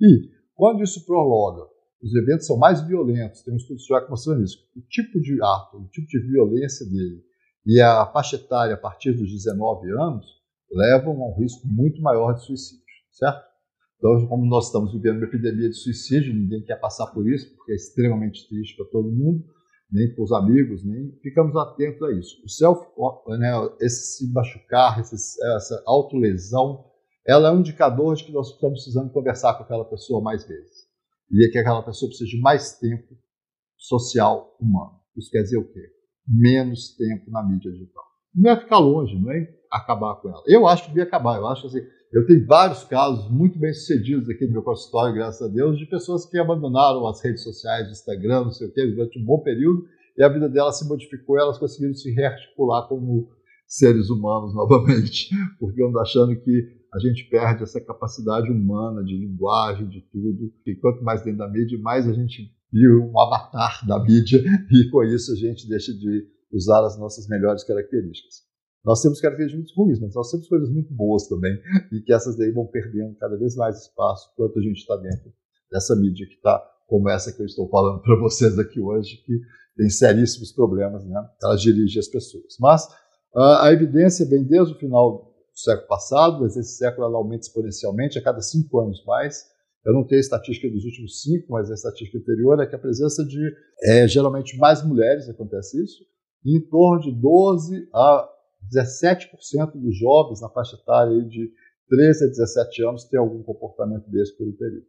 E, 0.00 0.30
quando 0.54 0.82
isso 0.82 1.04
prolonga, 1.04 1.66
os 2.00 2.14
eventos 2.14 2.46
são 2.46 2.56
mais 2.56 2.86
violentos, 2.86 3.42
tem 3.42 3.54
um 3.54 3.56
estudo 3.56 3.80
já 3.80 4.00
que 4.00 4.10
mostrando 4.10 4.44
isso, 4.44 4.58
o 4.76 4.80
tipo 4.82 5.20
de 5.20 5.42
ato, 5.42 5.78
o 5.78 5.88
tipo 5.88 6.06
de 6.06 6.20
violência 6.20 6.84
dele 6.86 7.24
e 7.64 7.80
a 7.80 8.06
faixa 8.12 8.36
etária 8.36 8.74
a 8.74 8.78
partir 8.78 9.12
dos 9.12 9.30
19 9.30 9.90
anos 9.92 10.41
levam 10.72 11.22
a 11.22 11.28
um 11.28 11.38
risco 11.38 11.66
muito 11.66 12.00
maior 12.00 12.32
de 12.34 12.44
suicídio, 12.44 12.84
certo? 13.10 13.52
Então, 13.98 14.26
como 14.26 14.44
nós 14.46 14.66
estamos 14.66 14.92
vivendo 14.92 15.18
uma 15.18 15.26
epidemia 15.26 15.68
de 15.68 15.76
suicídio, 15.76 16.34
ninguém 16.34 16.64
quer 16.64 16.80
passar 16.80 17.06
por 17.08 17.28
isso, 17.28 17.54
porque 17.54 17.72
é 17.72 17.76
extremamente 17.76 18.48
triste 18.48 18.76
para 18.76 18.86
todo 18.86 19.12
mundo, 19.12 19.44
nem 19.92 20.12
para 20.12 20.24
os 20.24 20.32
amigos, 20.32 20.84
nem 20.84 21.12
ficamos 21.22 21.54
atentos 21.54 22.02
a 22.02 22.12
isso. 22.12 22.42
O 22.44 22.48
self, 22.48 22.80
né, 23.38 23.52
esse 23.80 24.16
se 24.16 24.32
machucar, 24.32 24.98
esse, 24.98 25.14
essa 25.54 25.82
autolesão, 25.86 26.84
ela 27.24 27.50
é 27.50 27.52
um 27.52 27.60
indicador 27.60 28.16
de 28.16 28.24
que 28.24 28.32
nós 28.32 28.48
estamos 28.48 28.82
precisando 28.82 29.12
conversar 29.12 29.54
com 29.54 29.62
aquela 29.62 29.84
pessoa 29.84 30.20
mais 30.20 30.44
vezes. 30.48 30.90
E 31.30 31.46
é 31.46 31.50
que 31.50 31.58
aquela 31.58 31.82
pessoa 31.82 32.08
precisa 32.08 32.28
de 32.28 32.40
mais 32.40 32.78
tempo 32.78 33.16
social 33.76 34.56
humano. 34.60 34.98
Isso 35.16 35.30
quer 35.30 35.42
dizer 35.42 35.58
o 35.58 35.72
quê? 35.72 35.80
Menos 36.26 36.96
tempo 36.96 37.30
na 37.30 37.42
mídia 37.46 37.70
digital. 37.70 38.04
Não 38.34 38.50
é 38.50 38.58
ficar 38.58 38.78
longe, 38.78 39.16
não 39.18 39.30
é 39.30 39.46
acabar 39.72 40.16
com 40.16 40.28
ela. 40.28 40.42
Eu 40.46 40.66
acho 40.66 40.82
que 40.84 40.88
devia 40.90 41.04
acabar. 41.04 41.38
Eu 41.38 41.46
acho 41.46 41.66
assim, 41.66 41.80
eu 42.12 42.26
tenho 42.26 42.46
vários 42.46 42.84
casos 42.84 43.30
muito 43.30 43.58
bem 43.58 43.72
sucedidos 43.72 44.28
aqui 44.28 44.46
no 44.46 44.52
meu 44.52 44.62
consultório, 44.62 45.14
graças 45.14 45.40
a 45.40 45.50
Deus, 45.50 45.78
de 45.78 45.86
pessoas 45.86 46.26
que 46.26 46.38
abandonaram 46.38 47.06
as 47.06 47.24
redes 47.24 47.42
sociais, 47.42 47.90
Instagram, 47.90 48.44
não 48.44 48.50
sei 48.50 48.68
o 48.68 48.72
quê, 48.72 48.86
durante 48.86 49.18
um 49.18 49.24
bom 49.24 49.40
período, 49.40 49.86
e 50.16 50.22
a 50.22 50.28
vida 50.28 50.46
delas 50.48 50.78
se 50.78 50.86
modificou, 50.86 51.38
elas 51.38 51.56
conseguiram 51.56 51.94
se 51.94 52.12
rearticular 52.12 52.86
como 52.86 53.30
seres 53.66 54.10
humanos 54.10 54.52
novamente, 54.54 55.30
porque 55.58 55.82
ando 55.82 55.98
achando 55.98 56.36
que 56.38 56.82
a 56.92 56.98
gente 56.98 57.24
perde 57.30 57.62
essa 57.62 57.80
capacidade 57.80 58.50
humana 58.50 59.02
de 59.02 59.16
linguagem, 59.16 59.88
de 59.88 60.02
tudo, 60.12 60.52
e 60.66 60.74
quanto 60.74 61.02
mais 61.02 61.24
dentro 61.24 61.38
da 61.38 61.48
mídia, 61.48 61.78
mais 61.78 62.06
a 62.06 62.12
gente 62.12 62.52
vira 62.70 62.98
um 62.98 63.18
avatar 63.18 63.86
da 63.86 63.98
mídia, 63.98 64.42
e 64.70 64.90
com 64.90 65.02
isso 65.02 65.32
a 65.32 65.36
gente 65.36 65.66
deixa 65.66 65.94
de 65.94 66.26
usar 66.52 66.84
as 66.84 66.98
nossas 66.98 67.26
melhores 67.26 67.64
características. 67.64 68.51
Nós 68.84 69.00
temos 69.00 69.20
características 69.20 69.72
ruins, 69.76 70.00
mas 70.00 70.14
nós 70.14 70.30
temos 70.30 70.48
coisas 70.48 70.68
muito 70.70 70.92
boas 70.92 71.28
também, 71.28 71.56
e 71.92 72.00
que 72.00 72.12
essas 72.12 72.36
daí 72.36 72.50
vão 72.50 72.66
perdendo 72.66 73.14
cada 73.16 73.36
vez 73.36 73.54
mais 73.54 73.82
espaço 73.82 74.32
quanto 74.36 74.58
a 74.58 74.62
gente 74.62 74.78
está 74.78 74.96
dentro 74.96 75.32
dessa 75.70 75.96
mídia 75.96 76.26
que 76.26 76.34
está 76.34 76.62
como 76.86 77.08
essa 77.08 77.32
que 77.32 77.40
eu 77.40 77.46
estou 77.46 77.68
falando 77.68 78.02
para 78.02 78.16
vocês 78.20 78.58
aqui 78.58 78.80
hoje, 78.80 79.16
que 79.24 79.40
tem 79.76 79.88
seríssimos 79.88 80.52
problemas, 80.52 81.04
né? 81.06 81.26
Ela 81.42 81.56
dirige 81.56 81.98
as 81.98 82.08
pessoas. 82.08 82.56
Mas 82.60 82.84
uh, 83.34 83.62
a 83.62 83.72
evidência 83.72 84.26
vem 84.26 84.44
desde 84.44 84.74
o 84.74 84.78
final 84.78 85.32
do 85.52 85.58
século 85.58 85.88
passado, 85.88 86.40
mas 86.42 86.56
esse 86.56 86.76
século 86.76 87.06
ela 87.06 87.16
aumenta 87.16 87.46
exponencialmente 87.46 88.18
a 88.18 88.22
cada 88.22 88.42
cinco 88.42 88.80
anos 88.80 89.02
mais. 89.06 89.44
Eu 89.84 89.94
não 89.94 90.06
tenho 90.06 90.18
a 90.18 90.20
estatística 90.20 90.68
dos 90.68 90.84
últimos 90.84 91.22
cinco, 91.22 91.46
mas 91.50 91.70
a 91.70 91.74
estatística 91.74 92.18
anterior 92.18 92.60
é 92.60 92.66
que 92.66 92.76
a 92.76 92.78
presença 92.78 93.24
de 93.24 93.40
é, 93.84 94.06
geralmente 94.06 94.56
mais 94.58 94.84
mulheres 94.84 95.28
acontece 95.28 95.82
isso, 95.82 96.04
em 96.44 96.60
torno 96.60 97.00
de 97.00 97.12
12 97.12 97.88
a 97.94 98.28
17% 98.70 99.72
dos 99.74 99.96
jovens 99.96 100.40
na 100.40 100.48
faixa 100.48 100.76
etária 100.76 101.22
de 101.22 101.50
13 101.88 102.24
a 102.24 102.28
17 102.28 102.84
anos 102.84 103.04
têm 103.04 103.18
algum 103.18 103.42
comportamento 103.42 104.08
desse 104.10 104.36
por 104.36 104.46
um 104.46 104.52
período. 104.52 104.86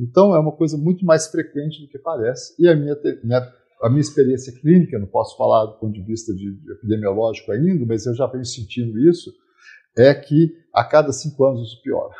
Então 0.00 0.34
é 0.34 0.38
uma 0.38 0.52
coisa 0.52 0.76
muito 0.76 1.04
mais 1.04 1.28
frequente 1.28 1.80
do 1.80 1.88
que 1.88 1.98
parece. 1.98 2.54
E 2.58 2.68
a 2.68 2.74
minha, 2.74 2.96
minha, 3.22 3.52
a 3.82 3.88
minha 3.88 4.00
experiência 4.00 4.52
clínica, 4.60 4.98
não 4.98 5.06
posso 5.06 5.36
falar 5.36 5.66
do 5.66 5.78
ponto 5.78 5.92
de 5.92 6.02
vista 6.02 6.34
de, 6.34 6.52
de 6.52 6.72
epidemiológico 6.72 7.52
ainda, 7.52 7.86
mas 7.86 8.06
eu 8.06 8.14
já 8.14 8.26
venho 8.26 8.44
sentindo 8.44 8.98
isso, 9.08 9.32
é 9.96 10.14
que 10.14 10.54
a 10.74 10.84
cada 10.84 11.12
cinco 11.12 11.44
anos 11.44 11.68
isso 11.68 11.82
piora. 11.82 12.14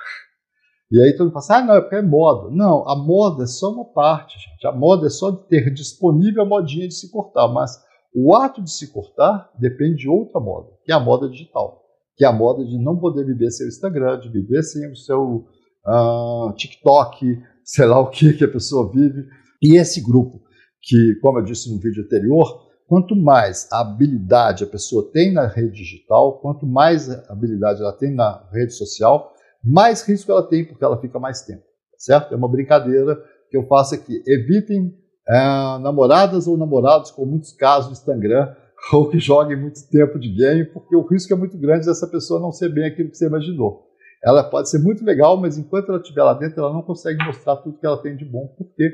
E 0.90 1.00
aí 1.00 1.12
todo 1.12 1.26
mundo 1.26 1.32
fala 1.32 1.44
assim, 1.44 1.52
ah, 1.54 1.66
não, 1.66 1.76
é 1.76 1.80
porque 1.80 1.96
é 1.96 2.02
moda. 2.02 2.50
Não, 2.50 2.86
a 2.86 2.94
moda 2.94 3.44
é 3.44 3.46
só 3.46 3.72
uma 3.72 3.84
parte, 3.84 4.38
gente. 4.38 4.66
A 4.66 4.72
moda 4.72 5.06
é 5.06 5.10
só 5.10 5.32
ter 5.32 5.72
disponível 5.72 6.42
a 6.42 6.46
modinha 6.46 6.86
de 6.86 6.94
se 6.94 7.10
cortar, 7.10 7.48
mas 7.48 7.82
o 8.14 8.36
ato 8.36 8.62
de 8.62 8.70
se 8.70 8.92
cortar 8.92 9.50
depende 9.58 10.02
de 10.02 10.08
outra 10.08 10.38
moda, 10.38 10.68
que 10.84 10.92
é 10.92 10.94
a 10.94 11.00
moda 11.00 11.28
digital, 11.28 11.82
que 12.16 12.24
é 12.24 12.28
a 12.28 12.32
moda 12.32 12.64
de 12.64 12.78
não 12.78 12.98
poder 12.98 13.24
viver 13.24 13.50
sem 13.50 13.66
o 13.66 13.68
Instagram, 13.68 14.20
de 14.20 14.28
viver 14.28 14.62
sem 14.62 14.90
o 14.90 14.96
seu 14.96 15.46
uh, 15.86 16.52
TikTok, 16.54 17.38
sei 17.64 17.86
lá 17.86 18.00
o 18.00 18.10
que 18.10 18.32
que 18.32 18.44
a 18.44 18.50
pessoa 18.50 18.90
vive. 18.90 19.26
E 19.62 19.76
esse 19.76 20.00
grupo, 20.00 20.40
que, 20.80 21.14
como 21.20 21.38
eu 21.38 21.44
disse 21.44 21.72
no 21.72 21.80
vídeo 21.80 22.04
anterior, 22.04 22.68
quanto 22.86 23.14
mais 23.14 23.68
habilidade 23.72 24.64
a 24.64 24.66
pessoa 24.66 25.10
tem 25.12 25.32
na 25.32 25.46
rede 25.46 25.72
digital, 25.72 26.40
quanto 26.40 26.66
mais 26.66 27.08
habilidade 27.30 27.80
ela 27.80 27.92
tem 27.92 28.14
na 28.14 28.46
rede 28.52 28.74
social, 28.74 29.32
mais 29.64 30.02
risco 30.02 30.30
ela 30.32 30.42
tem, 30.42 30.64
porque 30.64 30.84
ela 30.84 31.00
fica 31.00 31.18
mais 31.18 31.42
tempo, 31.42 31.62
certo? 31.96 32.34
É 32.34 32.36
uma 32.36 32.50
brincadeira 32.50 33.16
que 33.48 33.56
eu 33.56 33.66
faço 33.66 33.94
aqui. 33.94 34.22
Evitem 34.26 34.92
é, 35.28 35.34
namoradas 35.78 36.48
ou 36.48 36.56
namorados 36.58 37.10
com 37.12 37.24
muitos 37.24 37.52
casos 37.52 37.86
no 37.86 37.92
Instagram 37.92 38.52
ou 38.92 39.08
que 39.08 39.18
joguem 39.18 39.60
muito 39.60 39.86
tempo 39.88 40.18
de 40.18 40.28
game, 40.34 40.64
porque 40.66 40.96
o 40.96 41.06
risco 41.06 41.32
é 41.32 41.36
muito 41.36 41.58
grande 41.58 41.86
dessa 41.86 42.06
pessoa 42.06 42.40
não 42.40 42.50
ser 42.50 42.68
bem 42.68 42.86
aquilo 42.86 43.10
que 43.10 43.16
você 43.16 43.26
imaginou. 43.26 43.86
Ela 44.24 44.44
pode 44.44 44.70
ser 44.70 44.78
muito 44.78 45.04
legal, 45.04 45.36
mas 45.36 45.58
enquanto 45.58 45.88
ela 45.88 46.00
estiver 46.00 46.22
lá 46.22 46.34
dentro, 46.34 46.60
ela 46.60 46.72
não 46.72 46.82
consegue 46.82 47.24
mostrar 47.24 47.56
tudo 47.56 47.78
que 47.78 47.86
ela 47.86 48.00
tem 48.00 48.16
de 48.16 48.24
bom, 48.24 48.46
porque 48.56 48.88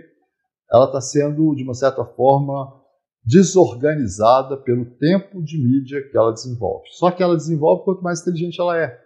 ela 0.73 0.87
está 0.87 1.01
sendo, 1.01 1.55
de 1.55 1.63
uma 1.63 1.75
certa 1.75 2.05
forma, 2.05 2.79
desorganizada 3.25 4.57
pelo 4.57 4.87
tempo 4.97 5.43
de 5.43 5.59
mídia 5.59 6.03
que 6.11 6.17
ela 6.17 6.33
desenvolve. 6.33 6.89
Só 6.93 7.11
que 7.11 7.23
ela 7.23 7.37
desenvolve 7.37 7.85
quanto 7.85 8.03
mais 8.03 8.21
inteligente 8.23 8.61
ela 8.61 8.79
é. 8.79 8.99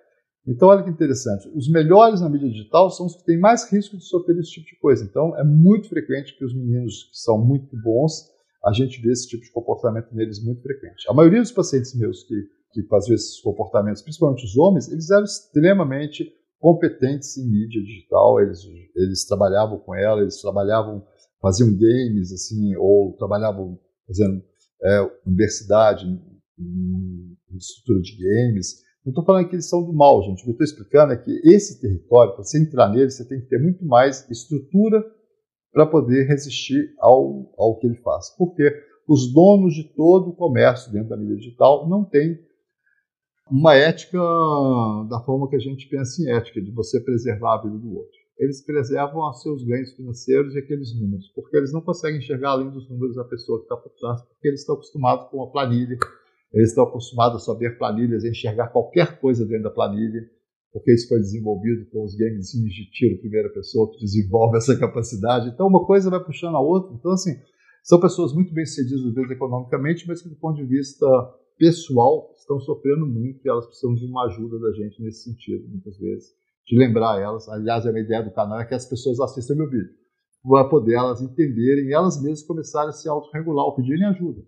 Então, 0.46 0.68
olha 0.68 0.82
que 0.82 0.90
interessante. 0.90 1.48
Os 1.54 1.68
melhores 1.70 2.20
na 2.20 2.28
mídia 2.28 2.48
digital 2.48 2.90
são 2.90 3.06
os 3.06 3.16
que 3.16 3.24
têm 3.24 3.38
mais 3.38 3.70
risco 3.70 3.96
de 3.96 4.04
sofrer 4.04 4.38
esse 4.38 4.50
tipo 4.50 4.66
de 4.66 4.78
coisa. 4.80 5.04
Então, 5.04 5.36
é 5.36 5.44
muito 5.44 5.88
frequente 5.88 6.36
que 6.36 6.44
os 6.44 6.54
meninos 6.54 7.04
que 7.10 7.16
são 7.18 7.38
muito 7.38 7.76
bons, 7.80 8.31
a 8.64 8.72
gente 8.72 9.00
vê 9.00 9.10
esse 9.12 9.28
tipo 9.28 9.42
de 9.42 9.50
comportamento 9.50 10.14
neles 10.14 10.42
muito 10.42 10.62
frequente. 10.62 11.08
A 11.08 11.14
maioria 11.14 11.40
dos 11.40 11.52
pacientes 11.52 11.94
meus 11.94 12.22
que, 12.24 12.34
que 12.72 12.82
faziam 12.84 13.14
esses 13.14 13.40
comportamentos, 13.40 14.02
principalmente 14.02 14.44
os 14.44 14.56
homens, 14.56 14.88
eles 14.88 15.10
eram 15.10 15.24
extremamente 15.24 16.32
competentes 16.58 17.36
em 17.36 17.50
mídia 17.50 17.82
digital, 17.82 18.40
eles, 18.40 18.60
eles 18.94 19.24
trabalhavam 19.26 19.78
com 19.80 19.94
ela, 19.94 20.20
eles 20.20 20.40
trabalhavam, 20.40 21.04
faziam 21.40 21.72
games, 21.72 22.32
assim, 22.32 22.76
ou 22.76 23.16
trabalhavam 23.16 23.78
fazendo 24.06 24.42
é, 24.84 25.10
universidade, 25.26 26.06
em, 26.06 27.36
em 27.50 27.56
estrutura 27.56 28.00
de 28.00 28.16
games, 28.16 28.82
não 29.04 29.10
estou 29.10 29.24
falando 29.24 29.48
que 29.48 29.56
eles 29.56 29.68
são 29.68 29.84
do 29.84 29.92
mal, 29.92 30.22
gente. 30.22 30.42
O 30.42 30.44
que 30.44 30.50
eu 30.50 30.52
estou 30.52 30.64
explicando 30.64 31.12
é 31.12 31.16
que 31.16 31.40
esse 31.44 31.80
território, 31.80 32.34
para 32.34 32.44
você 32.44 32.60
entrar 32.60 32.88
nele, 32.88 33.10
você 33.10 33.26
tem 33.26 33.40
que 33.40 33.48
ter 33.48 33.58
muito 33.58 33.84
mais 33.84 34.28
estrutura 34.30 35.04
para 35.72 35.86
poder 35.86 36.26
resistir 36.26 36.94
ao, 36.98 37.52
ao 37.56 37.78
que 37.78 37.86
ele 37.86 37.96
faz. 37.96 38.30
Porque 38.36 38.62
os 39.08 39.32
donos 39.32 39.74
de 39.74 39.84
todo 39.84 40.30
o 40.30 40.36
comércio 40.36 40.92
dentro 40.92 41.08
da 41.08 41.16
mídia 41.16 41.36
digital 41.36 41.88
não 41.88 42.04
têm 42.04 42.38
uma 43.50 43.74
ética 43.74 44.18
da 45.10 45.20
forma 45.24 45.48
que 45.48 45.56
a 45.56 45.60
gente 45.60 45.88
pensa 45.88 46.22
em 46.22 46.30
ética, 46.30 46.60
de 46.60 46.70
você 46.70 47.00
preservar 47.00 47.54
a 47.54 47.62
vida 47.62 47.76
do 47.76 47.96
outro. 47.96 48.22
Eles 48.38 48.64
preservam 48.64 49.28
os 49.28 49.42
seus 49.42 49.62
ganhos 49.64 49.92
financeiros 49.92 50.54
e 50.54 50.58
aqueles 50.58 50.98
números, 50.98 51.30
porque 51.34 51.56
eles 51.56 51.72
não 51.72 51.80
conseguem 51.80 52.18
enxergar 52.18 52.50
além 52.50 52.70
dos 52.70 52.88
números 52.88 53.16
da 53.16 53.24
pessoa 53.24 53.58
que 53.58 53.64
está 53.64 53.76
por 53.76 53.90
trás, 53.90 54.22
porque 54.22 54.48
eles 54.48 54.60
estão 54.60 54.74
acostumados 54.74 55.28
com 55.28 55.42
a 55.42 55.50
planilha 55.50 55.98
eles 56.52 56.68
estão 56.68 56.84
acostumados 56.84 57.42
a 57.42 57.44
só 57.44 57.54
ver 57.54 57.78
planilhas, 57.78 58.24
a 58.24 58.28
enxergar 58.28 58.68
qualquer 58.68 59.18
coisa 59.18 59.44
dentro 59.46 59.64
da 59.64 59.70
planilha, 59.70 60.28
porque 60.72 60.92
isso 60.92 61.08
foi 61.08 61.20
desenvolvido 61.20 61.84
com 61.90 62.02
os 62.02 62.14
gamezinhos 62.16 62.72
de 62.72 62.90
tiro 62.90 63.18
primeira 63.18 63.50
pessoa 63.50 63.90
que 63.92 63.98
desenvolve 63.98 64.56
essa 64.56 64.76
capacidade. 64.78 65.48
Então, 65.48 65.66
uma 65.66 65.84
coisa 65.84 66.08
vai 66.08 66.24
puxando 66.24 66.56
a 66.56 66.60
outra. 66.60 66.94
Então, 66.94 67.12
assim, 67.12 67.32
são 67.82 68.00
pessoas 68.00 68.32
muito 68.32 68.54
bem-sucedidas, 68.54 69.04
às 69.04 69.14
vezes, 69.14 69.30
economicamente, 69.30 70.06
mas 70.08 70.22
que, 70.22 70.28
do 70.28 70.36
ponto 70.36 70.56
de 70.56 70.64
vista 70.64 71.06
pessoal, 71.58 72.32
estão 72.36 72.58
sofrendo 72.58 73.06
muito 73.06 73.44
e 73.44 73.48
elas 73.48 73.66
precisam 73.66 73.94
de 73.94 74.06
uma 74.06 74.26
ajuda 74.26 74.58
da 74.58 74.72
gente 74.72 75.02
nesse 75.02 75.24
sentido, 75.24 75.68
muitas 75.68 75.98
vezes, 75.98 76.30
de 76.66 76.76
lembrar 76.76 77.20
elas. 77.20 77.48
Aliás, 77.48 77.86
a 77.86 77.92
minha 77.92 78.04
ideia 78.04 78.22
do 78.22 78.32
canal 78.32 78.60
é 78.60 78.64
que 78.64 78.74
as 78.74 78.86
pessoas 78.86 79.20
assistam 79.20 79.56
meu 79.56 79.68
vídeo, 79.68 79.90
para 80.42 80.68
poder 80.68 80.94
elas 80.94 81.20
entenderem 81.20 81.86
e 81.86 81.92
elas 81.92 82.20
mesmas 82.20 82.42
começarem 82.42 82.88
a 82.88 82.92
se 82.92 83.08
autorregular 83.08 83.66
ou 83.66 83.76
pedirem 83.76 84.06
ajuda. 84.06 84.42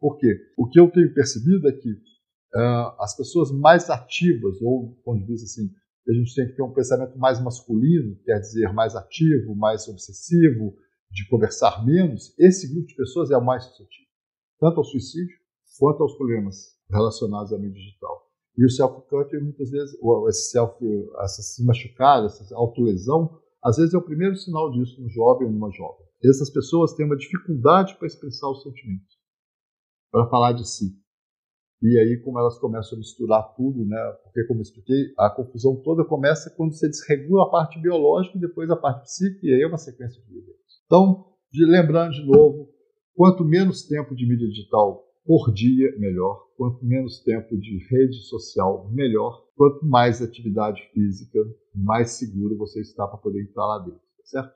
Por 0.00 0.16
quê? 0.18 0.38
O 0.56 0.68
que 0.68 0.80
eu 0.80 0.90
tenho 0.90 1.12
percebido 1.12 1.68
é 1.68 1.72
que 1.72 1.88
uh, 2.54 3.00
as 3.00 3.16
pessoas 3.16 3.50
mais 3.50 3.88
ativas, 3.90 4.60
ou, 4.60 4.88
do 4.88 5.02
ponto 5.02 5.20
de 5.20 5.26
vista 5.26 5.44
assim, 5.44 5.70
a 6.08 6.12
gente 6.12 6.34
tem 6.34 6.46
que 6.46 6.54
ter 6.54 6.62
um 6.62 6.72
pensamento 6.72 7.18
mais 7.18 7.42
masculino, 7.42 8.16
quer 8.24 8.38
dizer, 8.38 8.72
mais 8.72 8.94
ativo, 8.94 9.56
mais 9.56 9.88
obsessivo, 9.88 10.76
de 11.10 11.26
conversar 11.28 11.84
menos, 11.84 12.34
esse 12.38 12.72
grupo 12.72 12.86
de 12.88 12.94
pessoas 12.94 13.30
é 13.30 13.36
o 13.36 13.44
mais 13.44 13.64
suscetível, 13.64 14.10
tanto 14.60 14.78
ao 14.78 14.84
suicídio 14.84 15.36
quanto 15.78 16.02
aos 16.02 16.16
problemas 16.16 16.76
relacionados 16.90 17.52
à 17.52 17.58
mídia 17.58 17.80
digital. 17.80 18.26
E 18.56 18.64
o 18.64 18.70
self-cut, 18.70 19.38
muitas 19.40 19.70
vezes, 19.70 19.96
ou 20.00 20.28
esse 20.28 20.50
self, 20.50 20.74
essa 21.20 21.42
se 21.42 21.64
machucar, 21.64 22.24
essa 22.24 22.54
autolesão, 22.56 23.38
às 23.62 23.76
vezes 23.76 23.92
é 23.92 23.98
o 23.98 24.02
primeiro 24.02 24.36
sinal 24.36 24.70
disso 24.70 25.00
no 25.00 25.10
jovem 25.10 25.46
ou 25.46 25.52
numa 25.52 25.70
jovem. 25.70 26.06
Essas 26.24 26.50
pessoas 26.50 26.94
têm 26.94 27.04
uma 27.04 27.16
dificuldade 27.16 27.96
para 27.96 28.06
expressar 28.06 28.48
os 28.48 28.62
sentimentos, 28.62 29.18
para 30.10 30.28
falar 30.28 30.52
de 30.52 30.66
si. 30.66 30.98
E 31.86 31.98
aí, 32.00 32.16
como 32.18 32.38
elas 32.38 32.58
começam 32.58 32.96
a 32.96 32.98
misturar 32.98 33.54
tudo, 33.54 33.84
né? 33.84 33.96
Porque, 34.24 34.42
como 34.44 34.58
eu 34.58 34.62
expliquei, 34.62 35.12
a 35.16 35.30
confusão 35.30 35.76
toda 35.76 36.04
começa 36.04 36.52
quando 36.56 36.72
você 36.72 36.88
desregula 36.88 37.44
a 37.44 37.50
parte 37.50 37.78
biológica 37.80 38.36
e 38.36 38.40
depois 38.40 38.68
a 38.70 38.76
parte 38.76 39.02
psíquica, 39.02 39.46
e 39.46 39.54
aí 39.54 39.62
é 39.62 39.66
uma 39.66 39.78
sequência 39.78 40.20
de 40.20 40.36
eventos. 40.36 40.82
Então, 40.84 41.26
de, 41.52 41.64
lembrando 41.64 42.12
de 42.12 42.26
novo, 42.26 42.68
quanto 43.14 43.44
menos 43.44 43.86
tempo 43.86 44.16
de 44.16 44.28
mídia 44.28 44.48
digital 44.48 45.04
por 45.24 45.52
dia, 45.52 45.96
melhor. 45.98 46.44
Quanto 46.56 46.84
menos 46.84 47.20
tempo 47.22 47.56
de 47.56 47.78
rede 47.88 48.16
social, 48.22 48.90
melhor. 48.92 49.44
Quanto 49.56 49.86
mais 49.86 50.20
atividade 50.20 50.82
física, 50.92 51.38
mais 51.74 52.10
seguro 52.12 52.56
você 52.56 52.80
está 52.80 53.06
para 53.06 53.18
poder 53.18 53.42
entrar 53.42 53.64
lá 53.64 53.78
dentro, 53.78 54.00
tá 54.00 54.24
certo? 54.24 54.54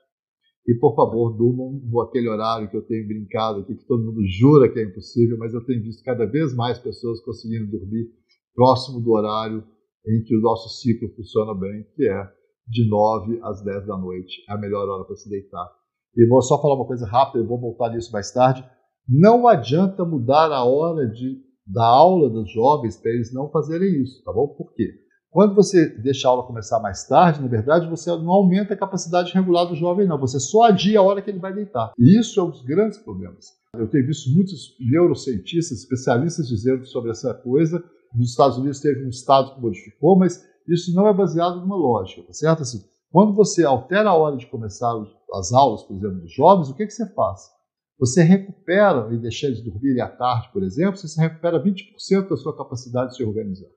E 0.67 0.75
por 0.75 0.95
favor, 0.95 1.35
durmam 1.35 1.81
no 1.83 2.01
aquele 2.01 2.29
horário 2.29 2.69
que 2.69 2.77
eu 2.77 2.83
tenho 2.83 3.07
brincado 3.07 3.61
aqui, 3.61 3.75
que 3.75 3.85
todo 3.85 4.03
mundo 4.03 4.21
jura 4.27 4.71
que 4.71 4.79
é 4.79 4.83
impossível, 4.83 5.37
mas 5.37 5.53
eu 5.53 5.65
tenho 5.65 5.81
visto 5.81 6.03
cada 6.03 6.25
vez 6.25 6.55
mais 6.55 6.77
pessoas 6.77 7.19
conseguindo 7.21 7.71
dormir 7.71 8.09
próximo 8.53 9.01
do 9.01 9.11
horário 9.11 9.63
em 10.05 10.23
que 10.23 10.35
o 10.35 10.41
nosso 10.41 10.69
ciclo 10.81 11.09
funciona 11.15 11.53
bem, 11.53 11.85
que 11.95 12.07
é 12.07 12.29
de 12.67 12.87
9 12.87 13.39
às 13.43 13.63
10 13.63 13.87
da 13.87 13.97
noite. 13.97 14.43
É 14.49 14.53
a 14.53 14.57
melhor 14.57 14.87
hora 14.87 15.03
para 15.03 15.15
se 15.15 15.29
deitar. 15.29 15.67
E 16.15 16.27
vou 16.27 16.41
só 16.41 16.61
falar 16.61 16.75
uma 16.75 16.87
coisa 16.87 17.07
rápida, 17.07 17.43
eu 17.43 17.47
vou 17.47 17.59
voltar 17.59 17.89
nisso 17.91 18.11
mais 18.11 18.31
tarde. 18.31 18.63
Não 19.07 19.47
adianta 19.47 20.05
mudar 20.05 20.51
a 20.51 20.63
hora 20.63 21.07
de, 21.07 21.41
da 21.65 21.85
aula 21.85 22.29
dos 22.29 22.51
jovens 22.51 22.97
para 22.97 23.11
eles 23.11 23.33
não 23.33 23.49
fazerem 23.49 24.01
isso, 24.01 24.23
tá 24.23 24.31
bom? 24.31 24.47
Por 24.47 24.73
quê? 24.73 24.89
Quando 25.31 25.55
você 25.55 25.87
deixa 25.87 26.27
a 26.27 26.31
aula 26.31 26.43
começar 26.43 26.81
mais 26.81 27.07
tarde, 27.07 27.41
na 27.41 27.47
verdade, 27.47 27.89
você 27.89 28.09
não 28.09 28.31
aumenta 28.31 28.73
a 28.73 28.77
capacidade 28.77 29.33
regular 29.33 29.65
do 29.65 29.77
jovem, 29.77 30.05
não. 30.05 30.19
Você 30.19 30.41
só 30.41 30.63
adia 30.63 30.99
a 30.99 31.01
hora 31.01 31.21
que 31.21 31.29
ele 31.29 31.39
vai 31.39 31.53
deitar. 31.53 31.93
E 31.97 32.19
isso 32.19 32.37
é 32.37 32.43
um 32.43 32.49
dos 32.49 32.61
grandes 32.63 32.97
problemas. 32.97 33.45
Eu 33.73 33.87
tenho 33.87 34.05
visto 34.05 34.29
muitos 34.29 34.75
neurocientistas, 34.77 35.79
especialistas 35.79 36.49
dizendo 36.49 36.85
sobre 36.85 37.11
essa 37.11 37.33
coisa. 37.33 37.81
Nos 38.13 38.31
Estados 38.31 38.57
Unidos 38.57 38.81
teve 38.81 39.05
um 39.05 39.09
estado 39.09 39.55
que 39.55 39.61
modificou, 39.61 40.19
mas 40.19 40.45
isso 40.67 40.93
não 40.93 41.07
é 41.07 41.13
baseado 41.13 41.61
numa 41.61 41.77
lógica, 41.77 42.23
tá 42.23 42.33
certo? 42.33 42.63
Assim, 42.63 42.83
quando 43.09 43.33
você 43.33 43.63
altera 43.63 44.09
a 44.09 44.15
hora 44.15 44.35
de 44.35 44.47
começar 44.47 44.93
as 45.33 45.53
aulas, 45.53 45.81
por 45.83 45.95
exemplo, 45.95 46.19
dos 46.19 46.33
jovens, 46.33 46.69
o 46.69 46.75
que, 46.75 46.85
que 46.85 46.91
você 46.91 47.07
faz? 47.13 47.39
Você 47.97 48.21
recupera, 48.21 49.07
e 49.13 49.17
deixar 49.17 49.47
eles 49.47 49.63
dormirem 49.63 50.01
à 50.01 50.09
tarde, 50.09 50.49
por 50.51 50.61
exemplo, 50.61 50.97
você 50.97 51.21
recupera 51.21 51.63
20% 51.63 52.27
da 52.27 52.35
sua 52.35 52.57
capacidade 52.57 53.11
de 53.11 53.17
se 53.17 53.23
organizar. 53.23 53.69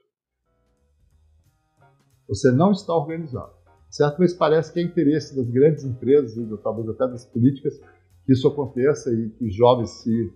Você 2.29 2.51
não 2.51 2.73
está 2.73 2.95
organizado. 2.95 3.53
Certo? 3.91 4.17
Mas 4.19 4.35
parece 4.35 4.73
que 4.73 4.81
é 4.81 4.83
interesse 4.83 5.37
das 5.37 5.49
grandes 5.49 5.85
empresas, 5.85 6.37
e 6.37 6.57
talvez 6.63 6.89
até 6.89 7.07
das 7.07 7.25
políticas, 7.25 7.81
que 8.27 8.33
isso 8.33 8.49
aconteça 8.49 9.13
e 9.13 9.31
que 9.31 9.45
os 9.45 9.55
jovens 9.55 9.91
se, 9.91 10.33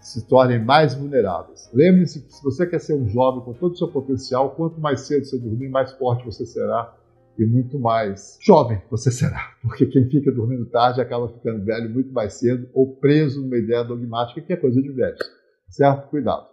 se 0.00 0.26
tornem 0.26 0.64
mais 0.64 0.94
vulneráveis. 0.94 1.68
Lembre-se 1.74 2.22
que 2.22 2.32
se 2.32 2.42
você 2.42 2.66
quer 2.66 2.78
ser 2.78 2.94
um 2.94 3.06
jovem 3.08 3.44
com 3.44 3.52
todo 3.52 3.72
o 3.72 3.76
seu 3.76 3.88
potencial, 3.88 4.54
quanto 4.54 4.80
mais 4.80 5.02
cedo 5.02 5.26
você 5.26 5.38
dormir, 5.38 5.68
mais 5.68 5.92
forte 5.92 6.24
você 6.24 6.46
será 6.46 6.96
e 7.38 7.44
muito 7.44 7.78
mais 7.78 8.38
jovem 8.40 8.80
você 8.90 9.10
será, 9.10 9.56
porque 9.62 9.86
quem 9.86 10.08
fica 10.08 10.30
dormindo 10.30 10.66
tarde 10.66 11.00
acaba 11.00 11.28
ficando 11.28 11.64
velho 11.64 11.90
muito 11.90 12.12
mais 12.12 12.34
cedo 12.34 12.68
ou 12.74 12.96
preso 12.96 13.42
numa 13.42 13.56
ideia 13.56 13.82
dogmática 13.82 14.40
que 14.40 14.52
é 14.52 14.56
coisa 14.56 14.80
de 14.80 14.90
velhos. 14.90 15.20
Certo? 15.68 16.08
Cuidado. 16.08 16.51